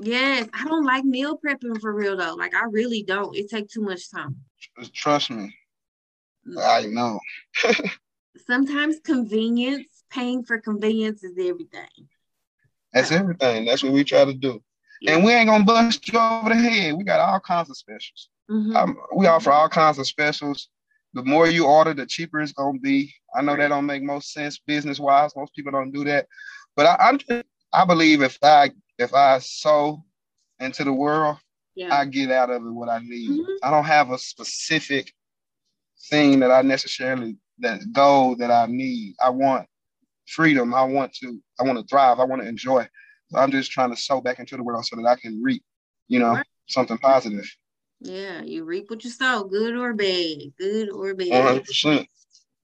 Yes, 0.00 0.48
I 0.52 0.64
don't 0.64 0.84
like 0.84 1.04
meal 1.04 1.38
prepping 1.38 1.80
for 1.80 1.94
real 1.94 2.16
though. 2.16 2.34
Like 2.34 2.56
I 2.56 2.64
really 2.64 3.04
don't. 3.04 3.36
It 3.36 3.48
takes 3.48 3.72
too 3.72 3.82
much 3.82 4.10
time. 4.10 4.34
Trust 4.92 5.30
me. 5.30 5.54
Mm. 6.48 6.58
I 6.58 6.86
know. 6.86 7.20
Sometimes 8.48 8.98
convenience 9.04 9.91
paying 10.12 10.44
for 10.44 10.59
convenience 10.61 11.25
is 11.25 11.33
everything. 11.38 12.09
That's 12.92 13.11
everything. 13.11 13.64
That's 13.64 13.83
what 13.83 13.92
we 13.92 14.05
try 14.05 14.25
to 14.25 14.35
do. 14.35 14.62
Yeah. 15.01 15.14
And 15.14 15.25
we 15.25 15.33
ain't 15.33 15.48
gonna 15.48 15.64
bust 15.64 16.12
you 16.12 16.18
over 16.18 16.51
the 16.51 16.55
head. 16.55 16.94
We 16.94 17.05
got 17.05 17.20
all 17.20 17.40
kinds 17.40 17.70
of 17.70 17.77
specials. 17.77 18.29
Mm-hmm. 18.51 18.77
Um, 18.77 18.96
we 19.16 19.27
offer 19.27 19.51
all 19.51 19.68
kinds 19.68 19.98
of 19.98 20.07
specials. 20.07 20.68
The 21.14 21.22
more 21.22 21.48
you 21.48 21.66
order, 21.66 21.94
the 21.94 22.07
cheaper 22.07 22.40
it's 22.40 22.53
gonna 22.53 22.79
be. 22.79 23.12
I 23.35 23.42
know 23.42 23.57
that 23.57 23.68
don't 23.68 23.87
make 23.87 24.03
most 24.03 24.33
sense 24.33 24.59
business 24.59 25.01
wise. 25.01 25.33
Most 25.35 25.55
people 25.55 25.72
don't 25.72 25.90
do 25.90 26.05
that, 26.05 26.27
but 26.77 26.87
I, 26.87 26.96
I'm 27.09 27.18
just, 27.18 27.44
I 27.72 27.85
believe 27.85 28.22
if 28.22 28.38
I 28.42 28.70
if 28.98 29.14
I 29.14 29.38
sow 29.38 30.05
into 30.61 30.85
the 30.85 30.92
world, 30.92 31.38
yeah. 31.75 31.94
I 31.94 32.05
get 32.05 32.31
out 32.31 32.51
of 32.51 32.62
it 32.64 32.70
what 32.70 32.88
I 32.88 33.01
need. 33.01 33.31
Mm-hmm. 33.31 33.53
I 33.62 33.70
don't 33.70 33.85
have 33.85 34.11
a 34.11 34.18
specific 34.18 35.12
thing 36.11 36.40
that 36.40 36.51
I 36.51 36.62
necessarily 36.62 37.37
that 37.59 37.81
goal 37.92 38.37
that 38.37 38.51
I 38.51 38.66
need. 38.66 39.14
I 39.22 39.31
want 39.31 39.66
freedom. 40.26 40.74
I 40.74 40.82
want 40.82 41.12
to, 41.14 41.40
I 41.61 41.64
want 41.64 41.78
to 41.78 41.85
thrive. 41.85 42.20
I 42.20 42.24
want 42.24 42.42
to 42.42 42.48
enjoy. 42.48 42.87
I'm 43.35 43.50
just 43.50 43.70
trying 43.70 43.90
to 43.90 43.96
sow 43.96 44.20
back 44.20 44.38
into 44.38 44.56
the 44.56 44.62
world 44.62 44.85
so 44.85 44.96
that 44.96 45.06
I 45.06 45.16
can 45.16 45.42
reap, 45.42 45.62
you 46.08 46.18
know, 46.18 46.35
right. 46.35 46.46
something 46.68 46.98
positive. 46.98 47.50
Yeah, 48.00 48.42
you 48.42 48.64
reap 48.64 48.90
what 48.90 49.04
you 49.04 49.11
sow, 49.11 49.44
good 49.44 49.76
or 49.76 49.94
bad, 49.94 50.38
good 50.58 50.90
or 50.90 51.14
bad. 51.14 51.62
100%. 51.64 52.06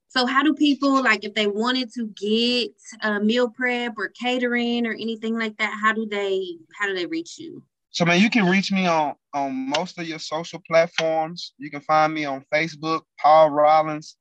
So, 0.08 0.26
how 0.26 0.42
do 0.42 0.54
people 0.54 1.02
like 1.02 1.24
if 1.24 1.34
they 1.34 1.46
wanted 1.46 1.92
to 1.94 2.08
get 2.08 2.72
a 3.02 3.20
meal 3.20 3.50
prep 3.50 3.94
or 3.98 4.08
catering 4.08 4.86
or 4.86 4.92
anything 4.92 5.38
like 5.38 5.56
that? 5.58 5.78
How 5.80 5.92
do 5.92 6.06
they 6.06 6.56
how 6.78 6.86
do 6.86 6.94
they 6.94 7.06
reach 7.06 7.38
you? 7.38 7.62
So, 7.90 8.04
man, 8.04 8.20
you 8.20 8.30
can 8.30 8.46
reach 8.46 8.72
me 8.72 8.86
on 8.86 9.14
on 9.34 9.54
most 9.68 9.98
of 9.98 10.08
your 10.08 10.18
social 10.18 10.60
platforms. 10.66 11.52
You 11.58 11.70
can 11.70 11.82
find 11.82 12.12
me 12.12 12.24
on 12.24 12.44
Facebook, 12.52 13.02
Paul 13.20 13.50
Rollins. 13.50 14.16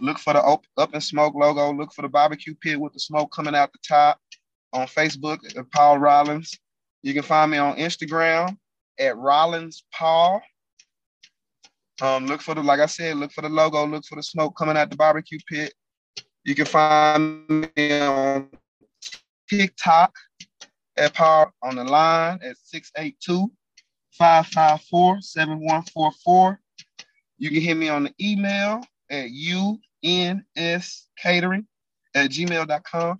Look 0.00 0.18
for 0.18 0.32
the 0.32 0.42
up, 0.42 0.64
up 0.76 0.94
and 0.94 1.02
smoke 1.02 1.34
logo. 1.34 1.72
Look 1.72 1.92
for 1.92 2.02
the 2.02 2.08
barbecue 2.08 2.54
pit 2.54 2.80
with 2.80 2.92
the 2.92 3.00
smoke 3.00 3.32
coming 3.32 3.54
out 3.54 3.72
the 3.72 3.78
top. 3.86 4.18
On 4.72 4.86
Facebook, 4.86 5.38
Paul 5.72 5.98
Rollins. 5.98 6.58
You 7.02 7.14
can 7.14 7.22
find 7.22 7.50
me 7.50 7.58
on 7.58 7.76
Instagram 7.76 8.56
at 8.98 9.16
Rollins 9.16 9.84
Paul. 9.92 10.42
Um, 12.02 12.26
look 12.26 12.40
for 12.40 12.54
the, 12.54 12.62
like 12.62 12.80
I 12.80 12.86
said, 12.86 13.16
look 13.16 13.30
for 13.30 13.42
the 13.42 13.48
logo, 13.48 13.86
look 13.86 14.04
for 14.04 14.16
the 14.16 14.22
smoke 14.22 14.56
coming 14.56 14.76
out 14.76 14.90
the 14.90 14.96
barbecue 14.96 15.38
pit. 15.48 15.72
You 16.44 16.54
can 16.54 16.66
find 16.66 17.70
me 17.76 18.00
on 18.00 18.50
TikTok 19.48 20.12
at 20.96 21.14
Power 21.14 21.52
on 21.62 21.76
the 21.76 21.84
line 21.84 22.40
at 22.42 22.56
682 22.58 23.50
554 24.12 25.20
7144. 25.20 26.60
You 27.38 27.50
can 27.50 27.60
hit 27.60 27.76
me 27.76 27.88
on 27.88 28.04
the 28.04 28.14
email 28.20 28.82
at 29.14 29.30
unscatering 30.04 31.64
at 32.14 32.30
gmail.com. 32.30 33.18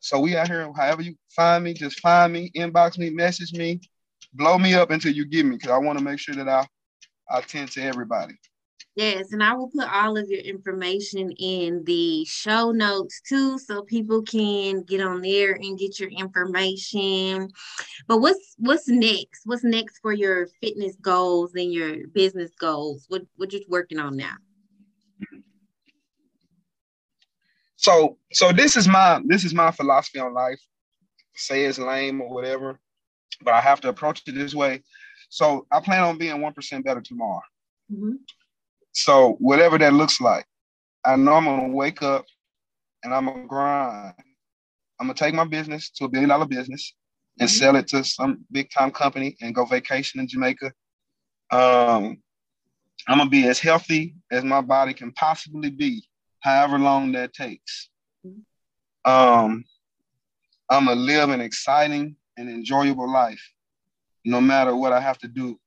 So 0.00 0.20
we 0.20 0.36
out 0.36 0.48
here, 0.48 0.70
however 0.76 1.02
you 1.02 1.14
find 1.34 1.64
me, 1.64 1.74
just 1.74 2.00
find 2.00 2.32
me, 2.32 2.50
inbox 2.56 2.98
me, 2.98 3.10
message 3.10 3.52
me, 3.52 3.80
blow 4.32 4.58
me 4.58 4.74
up 4.74 4.90
until 4.90 5.12
you 5.12 5.24
get 5.24 5.44
me 5.44 5.56
because 5.56 5.70
I 5.70 5.78
want 5.78 5.98
to 5.98 6.04
make 6.04 6.18
sure 6.18 6.34
that 6.34 6.48
I 6.48 6.66
I 7.30 7.40
tend 7.40 7.70
to 7.72 7.82
everybody. 7.82 8.34
Yes, 8.96 9.32
and 9.32 9.42
I 9.42 9.54
will 9.54 9.68
put 9.70 9.92
all 9.92 10.16
of 10.16 10.28
your 10.28 10.42
information 10.42 11.32
in 11.32 11.82
the 11.84 12.24
show 12.26 12.70
notes 12.70 13.20
too, 13.28 13.58
so 13.58 13.82
people 13.82 14.22
can 14.22 14.82
get 14.82 15.00
on 15.00 15.20
there 15.20 15.54
and 15.54 15.78
get 15.78 15.98
your 15.98 16.10
information. 16.10 17.48
But 18.06 18.18
what's 18.18 18.54
what's 18.58 18.88
next? 18.88 19.40
What's 19.46 19.64
next 19.64 19.98
for 19.98 20.12
your 20.12 20.46
fitness 20.60 20.94
goals 21.02 21.54
and 21.56 21.72
your 21.72 22.06
business 22.08 22.52
goals? 22.60 23.06
What 23.08 23.22
what 23.36 23.52
you're 23.52 23.62
working 23.68 23.98
on 23.98 24.16
now? 24.16 24.36
So 27.84 28.16
so 28.32 28.50
this 28.50 28.78
is 28.78 28.88
my 28.88 29.20
this 29.26 29.44
is 29.44 29.52
my 29.52 29.70
philosophy 29.70 30.18
on 30.18 30.32
life. 30.32 30.60
Say 31.36 31.66
it's 31.66 31.78
lame 31.78 32.22
or 32.22 32.32
whatever, 32.32 32.80
but 33.42 33.52
I 33.52 33.60
have 33.60 33.82
to 33.82 33.90
approach 33.90 34.22
it 34.26 34.34
this 34.34 34.54
way. 34.54 34.82
So 35.28 35.66
I 35.70 35.80
plan 35.80 36.02
on 36.04 36.16
being 36.16 36.36
1% 36.36 36.84
better 36.84 37.02
tomorrow. 37.02 37.42
Mm-hmm. 37.92 38.12
So 38.92 39.36
whatever 39.38 39.76
that 39.76 39.92
looks 39.92 40.18
like, 40.18 40.46
I 41.04 41.16
know 41.16 41.34
I'm 41.34 41.44
gonna 41.44 41.68
wake 41.68 42.00
up 42.00 42.24
and 43.02 43.12
I'm 43.12 43.26
gonna 43.26 43.46
grind. 43.46 44.14
I'm 44.98 45.08
gonna 45.08 45.14
take 45.14 45.34
my 45.34 45.44
business 45.44 45.90
to 45.96 46.06
a 46.06 46.08
billion 46.08 46.30
dollar 46.30 46.46
business 46.46 46.94
and 47.38 47.50
mm-hmm. 47.50 47.58
sell 47.58 47.76
it 47.76 47.86
to 47.88 48.02
some 48.02 48.46
big 48.50 48.70
time 48.70 48.92
company 48.92 49.36
and 49.42 49.54
go 49.54 49.66
vacation 49.66 50.20
in 50.20 50.26
Jamaica. 50.26 50.72
Um, 51.50 52.16
I'm 53.06 53.18
gonna 53.18 53.28
be 53.28 53.46
as 53.46 53.58
healthy 53.58 54.14
as 54.32 54.42
my 54.42 54.62
body 54.62 54.94
can 54.94 55.12
possibly 55.12 55.68
be, 55.68 56.02
however 56.44 56.78
long 56.78 57.12
that 57.12 57.32
takes. 57.32 57.88
Mm-hmm. 58.24 59.10
Um, 59.10 59.64
I'm 60.70 60.86
gonna 60.86 61.00
live 61.00 61.30
an 61.30 61.40
exciting 61.40 62.16
and 62.36 62.48
enjoyable 62.48 63.10
life 63.10 63.42
no 64.24 64.40
matter 64.40 64.76
what 64.76 64.92
I 64.92 65.00
have 65.00 65.18
to 65.18 65.28
do 65.28 65.58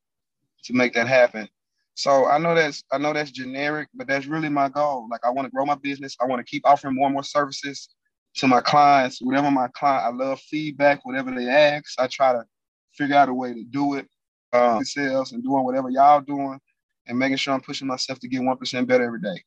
to 0.65 0.73
make 0.73 0.93
that 0.93 1.07
happen. 1.07 1.49
So 1.95 2.27
I 2.27 2.37
know 2.37 2.53
that's 2.53 2.83
I 2.91 2.99
know 2.99 3.11
that's 3.11 3.31
generic, 3.31 3.89
but 3.95 4.07
that's 4.07 4.27
really 4.27 4.49
my 4.49 4.69
goal. 4.69 5.07
Like 5.09 5.21
I 5.25 5.31
want 5.31 5.47
to 5.47 5.51
grow 5.51 5.65
my 5.65 5.75
business. 5.75 6.15
I 6.21 6.25
want 6.25 6.45
to 6.45 6.49
keep 6.49 6.65
offering 6.65 6.95
more 6.95 7.07
and 7.07 7.13
more 7.13 7.23
services 7.23 7.89
to 8.35 8.47
my 8.47 8.61
clients. 8.61 9.19
Whatever 9.19 9.49
my 9.49 9.67
client, 9.73 10.05
I 10.05 10.09
love 10.09 10.39
feedback. 10.41 11.03
Whatever 11.05 11.31
they 11.31 11.47
ask, 11.47 11.99
I 11.99 12.05
try 12.05 12.33
to 12.33 12.43
figure 12.93 13.15
out 13.15 13.29
a 13.29 13.33
way 13.33 13.53
to 13.53 13.63
do 13.63 13.95
it. 13.95 14.07
Um, 14.53 14.83
sales 14.83 15.33
and 15.33 15.43
doing 15.43 15.63
whatever 15.65 15.89
y'all 15.89 16.21
doing, 16.21 16.59
and 17.07 17.19
making 17.19 17.37
sure 17.37 17.53
I'm 17.53 17.61
pushing 17.61 17.87
myself 17.87 18.19
to 18.19 18.27
get 18.27 18.43
one 18.43 18.57
percent 18.57 18.87
better 18.87 19.03
every 19.03 19.19
day. 19.19 19.43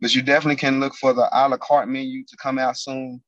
But 0.00 0.14
you 0.14 0.22
definitely 0.22 0.56
can 0.56 0.80
look 0.80 0.94
for 0.94 1.12
the 1.12 1.28
a 1.32 1.48
la 1.48 1.56
carte 1.56 1.88
menu 1.88 2.24
to 2.24 2.36
come 2.36 2.58
out 2.58 2.76
soon. 2.76 3.22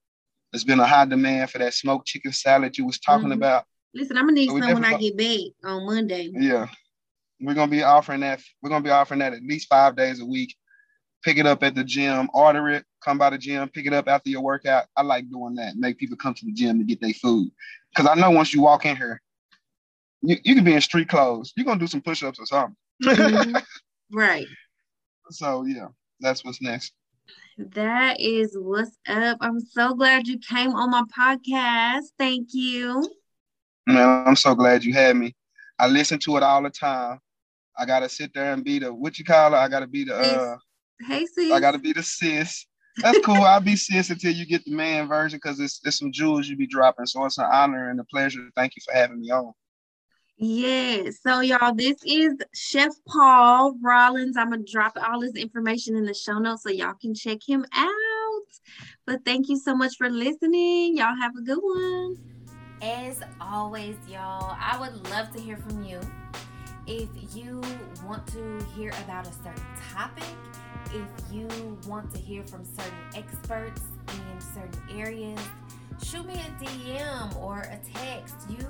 There's 0.53 0.65
been 0.65 0.81
a 0.81 0.87
high 0.87 1.05
demand 1.05 1.51
for 1.51 1.59
that 1.59 1.75
smoked 1.75 2.07
chicken 2.07 2.33
salad 2.33 2.77
you 2.77 2.87
was 2.87 2.99
talking 2.99 3.29
mm-hmm. 3.29 3.33
about. 3.33 3.65
Listen, 3.95 4.17
I'm 4.17 4.25
gonna 4.25 4.35
need 4.35 4.51
so 4.51 4.61
some 4.61 4.75
when 4.75 4.85
I 4.85 4.99
get 4.99 5.17
back 5.17 5.71
on 5.71 5.87
Monday. 5.87 6.31
Yeah, 6.33 6.69
we're 7.41 7.55
gonna 7.55 7.71
be 7.71 7.83
offering 7.83 8.21
that. 8.21 8.41
We're 8.63 8.71
gonna 8.71 8.85
be 8.85 8.91
offering 8.91 9.21
that 9.21 9.33
at 9.33 9.43
least 9.43 9.69
five 9.69 9.97
days 9.97 10.21
a 10.21 10.27
week. 10.27 10.55
Pick 11.25 11.39
it 11.39 11.47
up 11.47 11.63
at 11.63 11.75
the 11.75 11.83
gym, 11.83 12.31
order 12.33 12.69
it, 12.69 12.85
come 13.03 13.19
by 13.19 13.31
the 13.31 13.39
gym, 13.39 13.69
pick 13.69 13.87
it 13.87 13.93
up 13.93 14.09
after 14.09 14.31
your 14.31 14.43
workout. 14.43 14.87
I 14.97 15.03
like 15.03 15.29
doing 15.29 15.55
that. 15.57 15.75
Make 15.77 15.99
people 15.99 16.17
come 16.17 16.35
to 16.35 16.45
the 16.45 16.53
gym 16.53 16.79
to 16.79 16.85
get 16.85 17.01
their 17.01 17.13
food. 17.15 17.51
Cause 17.97 18.07
I 18.07 18.15
know 18.15 18.31
once 18.31 18.55
you 18.55 18.63
walk 18.63 18.87
in 18.87 18.97
here, 18.97 19.21
you, 20.23 20.37
you 20.45 20.55
can 20.55 20.65
be 20.65 20.75
in 20.75 20.81
street 20.81 21.09
clothes. 21.09 21.53
You're 21.57 21.67
gonna 21.67 21.81
do 21.81 21.87
some 21.87 22.03
push-ups 22.03 22.39
or 22.39 22.47
something. 22.47 22.77
Mm-hmm. 23.03 23.57
right. 24.17 24.47
So 25.31 25.65
yeah, 25.65 25.89
that's 26.21 26.45
what's 26.45 26.63
next. 26.63 26.93
That 27.59 28.21
is 28.21 28.57
what's 28.59 28.97
up. 29.09 29.39
I'm 29.41 29.61
so 29.61 29.95
glad 29.95 30.29
you 30.29 30.39
came 30.39 30.71
on 30.71 30.91
my 30.91 31.03
podcast. 31.17 32.05
Thank 32.19 32.51
you. 32.53 33.09
Man, 33.87 34.25
I'm 34.27 34.37
so 34.37 34.55
glad 34.55 34.85
you 34.85 34.93
had 34.93 35.17
me. 35.17 35.35
I 35.79 35.89
listen 35.89 36.19
to 36.21 36.37
it 36.37 36.43
all 36.43 36.63
the 36.63 36.71
time. 36.71 37.19
I 37.77 37.85
gotta 37.87 38.09
sit 38.09 38.33
there 38.35 38.53
and 38.53 38.65
be 38.65 38.79
the 38.79 38.93
what 38.93 39.19
you 39.19 39.25
call 39.25 39.55
it. 39.55 39.57
I 39.57 39.69
gotta 39.69 39.87
be 39.87 40.05
the 40.05 40.17
uh 40.17 40.57
hey 41.07 41.27
sis. 41.27 41.53
I 41.53 41.61
gotta 41.61 41.79
be 41.79 41.93
the 41.93 42.03
sis. 42.03 42.67
That's 43.03 43.19
cool. 43.21 43.43
I'll 43.43 43.61
be 43.61 43.77
sis 43.77 44.11
until 44.11 44.33
you 44.33 44.45
get 44.45 44.65
the 44.65 44.73
man 44.73 45.07
version 45.07 45.39
because 45.43 45.61
it's, 45.61 45.81
it's 45.85 45.99
some 45.99 46.11
jewels 46.11 46.49
you 46.49 46.57
be 46.57 46.67
dropping. 46.67 47.07
So 47.07 47.25
it's 47.25 47.39
an 47.39 47.47
honor 47.51 47.91
and 47.91 48.01
a 48.01 48.05
pleasure. 48.05 48.41
Thank 48.57 48.75
you 48.75 48.83
for 48.85 48.93
having 48.93 49.21
me 49.21 49.31
on. 49.31 49.53
Yeah. 50.41 51.11
So 51.21 51.41
y'all, 51.41 51.75
this 51.75 51.97
is 52.07 52.35
Chef 52.55 52.93
Paul 53.09 53.77
Rollins. 53.83 54.37
I'm 54.37 54.51
gonna 54.51 54.63
drop 54.63 54.97
all 54.97 55.21
his 55.21 55.35
information 55.35 55.97
in 55.97 56.05
the 56.05 56.15
show 56.15 56.39
notes 56.39 56.63
so 56.63 56.71
y'all 56.71 56.95
can 56.95 57.13
check 57.13 57.39
him 57.45 57.67
out. 57.73 58.43
But 59.05 59.25
thank 59.25 59.49
you 59.49 59.59
so 59.59 59.75
much 59.75 59.97
for 59.97 60.09
listening. 60.09 60.97
Y'all 60.97 61.17
have 61.21 61.35
a 61.37 61.43
good 61.43 61.59
one. 61.59 62.19
As 62.81 63.21
always, 63.41 63.97
y'all, 64.09 64.57
I 64.61 64.79
would 64.79 65.11
love 65.11 65.33
to 65.35 65.41
hear 65.41 65.57
from 65.57 65.83
you. 65.83 65.99
If 66.87 67.09
you 67.35 67.61
want 68.07 68.25
to 68.29 68.65
hear 68.77 68.91
about 69.05 69.27
a 69.27 69.33
certain 69.33 69.67
topic, 69.93 70.25
if 70.95 71.33
you 71.33 71.49
want 71.89 72.15
to 72.15 72.21
hear 72.21 72.45
from 72.45 72.65
certain 72.65 72.95
experts 73.17 73.83
in 74.09 74.41
certain 74.41 75.01
areas, 75.01 75.41
shoot 76.01 76.25
me 76.25 76.35
a 76.35 76.65
DM 76.65 77.37
or 77.43 77.63
a 77.63 77.81
text. 77.93 78.37
You 78.49 78.65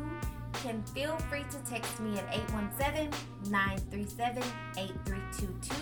can 0.53 0.83
feel 0.95 1.17
free 1.31 1.45
to 1.51 1.59
text 1.71 2.01
me 2.01 2.19
at 2.19 2.25
817 2.35 3.11
937 3.51 4.43
8322 4.77 5.75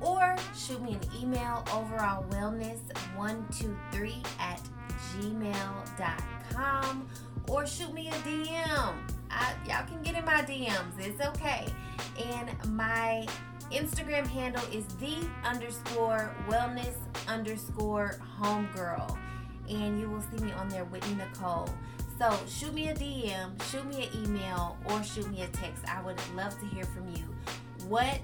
or 0.00 0.36
shoot 0.54 0.82
me 0.82 0.92
an 0.94 1.00
email 1.20 1.64
overall 1.72 2.24
wellness123 2.30 4.26
at 4.38 4.60
gmail.com 5.14 7.08
or 7.48 7.66
shoot 7.66 7.92
me 7.92 8.08
a 8.08 8.12
DM. 8.12 8.94
I, 9.30 9.54
y'all 9.66 9.86
can 9.86 10.02
get 10.02 10.16
in 10.16 10.24
my 10.24 10.42
DMs. 10.42 10.98
It's 10.98 11.24
okay. 11.26 11.66
And 12.22 12.50
my 12.74 13.26
Instagram 13.70 14.26
handle 14.26 14.62
is 14.72 14.84
the 14.96 15.16
underscore 15.44 16.34
wellness 16.48 16.96
underscore 17.28 18.18
homegirl. 18.40 19.18
And 19.68 20.00
you 20.00 20.08
will 20.08 20.22
see 20.22 20.44
me 20.44 20.52
on 20.52 20.68
there, 20.68 20.84
Whitney 20.84 21.14
Nicole. 21.16 21.68
So 22.18 22.38
shoot 22.48 22.72
me 22.72 22.88
a 22.88 22.94
DM, 22.94 23.62
shoot 23.70 23.86
me 23.86 24.08
an 24.08 24.24
email, 24.24 24.78
or 24.86 25.02
shoot 25.02 25.30
me 25.30 25.42
a 25.42 25.48
text. 25.48 25.84
I 25.86 26.02
would 26.02 26.18
love 26.34 26.58
to 26.60 26.66
hear 26.66 26.84
from 26.84 27.08
you. 27.14 27.24
What 27.88 28.20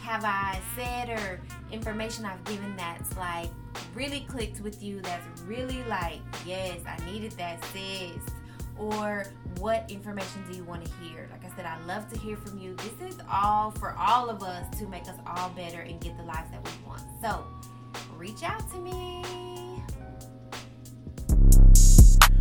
have 0.00 0.24
I 0.24 0.58
said 0.74 1.10
or 1.10 1.40
information 1.70 2.24
I've 2.24 2.42
given 2.44 2.74
that's 2.76 3.16
like 3.16 3.50
really 3.94 4.20
clicked 4.28 4.60
with 4.60 4.82
you? 4.82 5.00
That's 5.02 5.42
really 5.42 5.84
like, 5.84 6.20
yes, 6.46 6.78
I 6.86 6.96
needed 7.04 7.32
that, 7.32 7.62
sis 7.66 8.22
or 8.78 9.24
what 9.58 9.90
information 9.90 10.44
do 10.50 10.56
you 10.56 10.64
want 10.64 10.84
to 10.84 10.90
hear? 11.02 11.28
Like 11.32 11.44
I 11.44 11.54
said, 11.56 11.66
I 11.66 11.78
love 11.84 12.08
to 12.12 12.18
hear 12.18 12.36
from 12.36 12.58
you. 12.58 12.74
This 12.76 13.14
is 13.14 13.20
all 13.30 13.72
for 13.72 13.94
all 13.98 14.30
of 14.30 14.42
us 14.42 14.78
to 14.78 14.86
make 14.86 15.02
us 15.02 15.16
all 15.26 15.50
better 15.50 15.80
and 15.80 16.00
get 16.00 16.16
the 16.16 16.22
lives 16.22 16.50
that 16.52 16.64
we 16.64 16.88
want. 16.88 17.02
So 17.20 17.44
reach 18.16 18.42
out 18.42 18.70
to 18.72 18.78
me. 18.78 19.47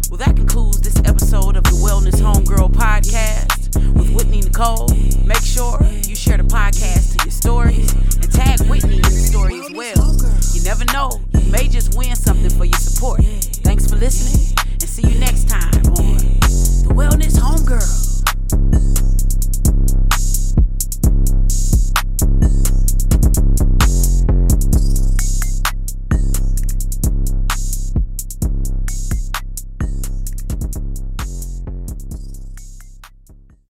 Well, 0.09 0.17
that 0.19 0.37
concludes 0.37 0.79
this 0.79 0.95
episode 0.99 1.57
of 1.57 1.63
the 1.65 1.71
Wellness 1.83 2.21
Homegirl 2.21 2.71
podcast 2.71 3.75
with 3.93 4.09
Whitney 4.15 4.39
Nicole. 4.39 4.87
Make 5.25 5.41
sure 5.41 5.83
you 6.07 6.15
share 6.15 6.37
the 6.37 6.43
podcast 6.43 7.17
to 7.17 7.25
your 7.25 7.31
stories 7.31 7.91
and 7.93 8.31
tag 8.31 8.61
Whitney 8.69 8.95
in 8.95 9.01
the 9.01 9.09
story 9.09 9.59
as 9.59 9.69
well. 9.71 10.15
You 10.53 10.63
never 10.63 10.85
know, 10.93 11.19
you 11.33 11.51
may 11.51 11.67
just 11.67 11.97
win 11.97 12.15
something 12.15 12.49
for 12.51 12.63
your 12.63 12.79
support. 12.79 13.21
Thanks 13.65 13.89
for 13.89 13.97
listening 13.97 14.55
and 14.71 14.83
see 14.83 15.05
you 15.09 15.19
next 15.19 15.49
time 15.49 15.85
on 15.99 16.15
The 16.87 16.93
Wellness 16.95 17.37
Homegirl. 17.37 18.06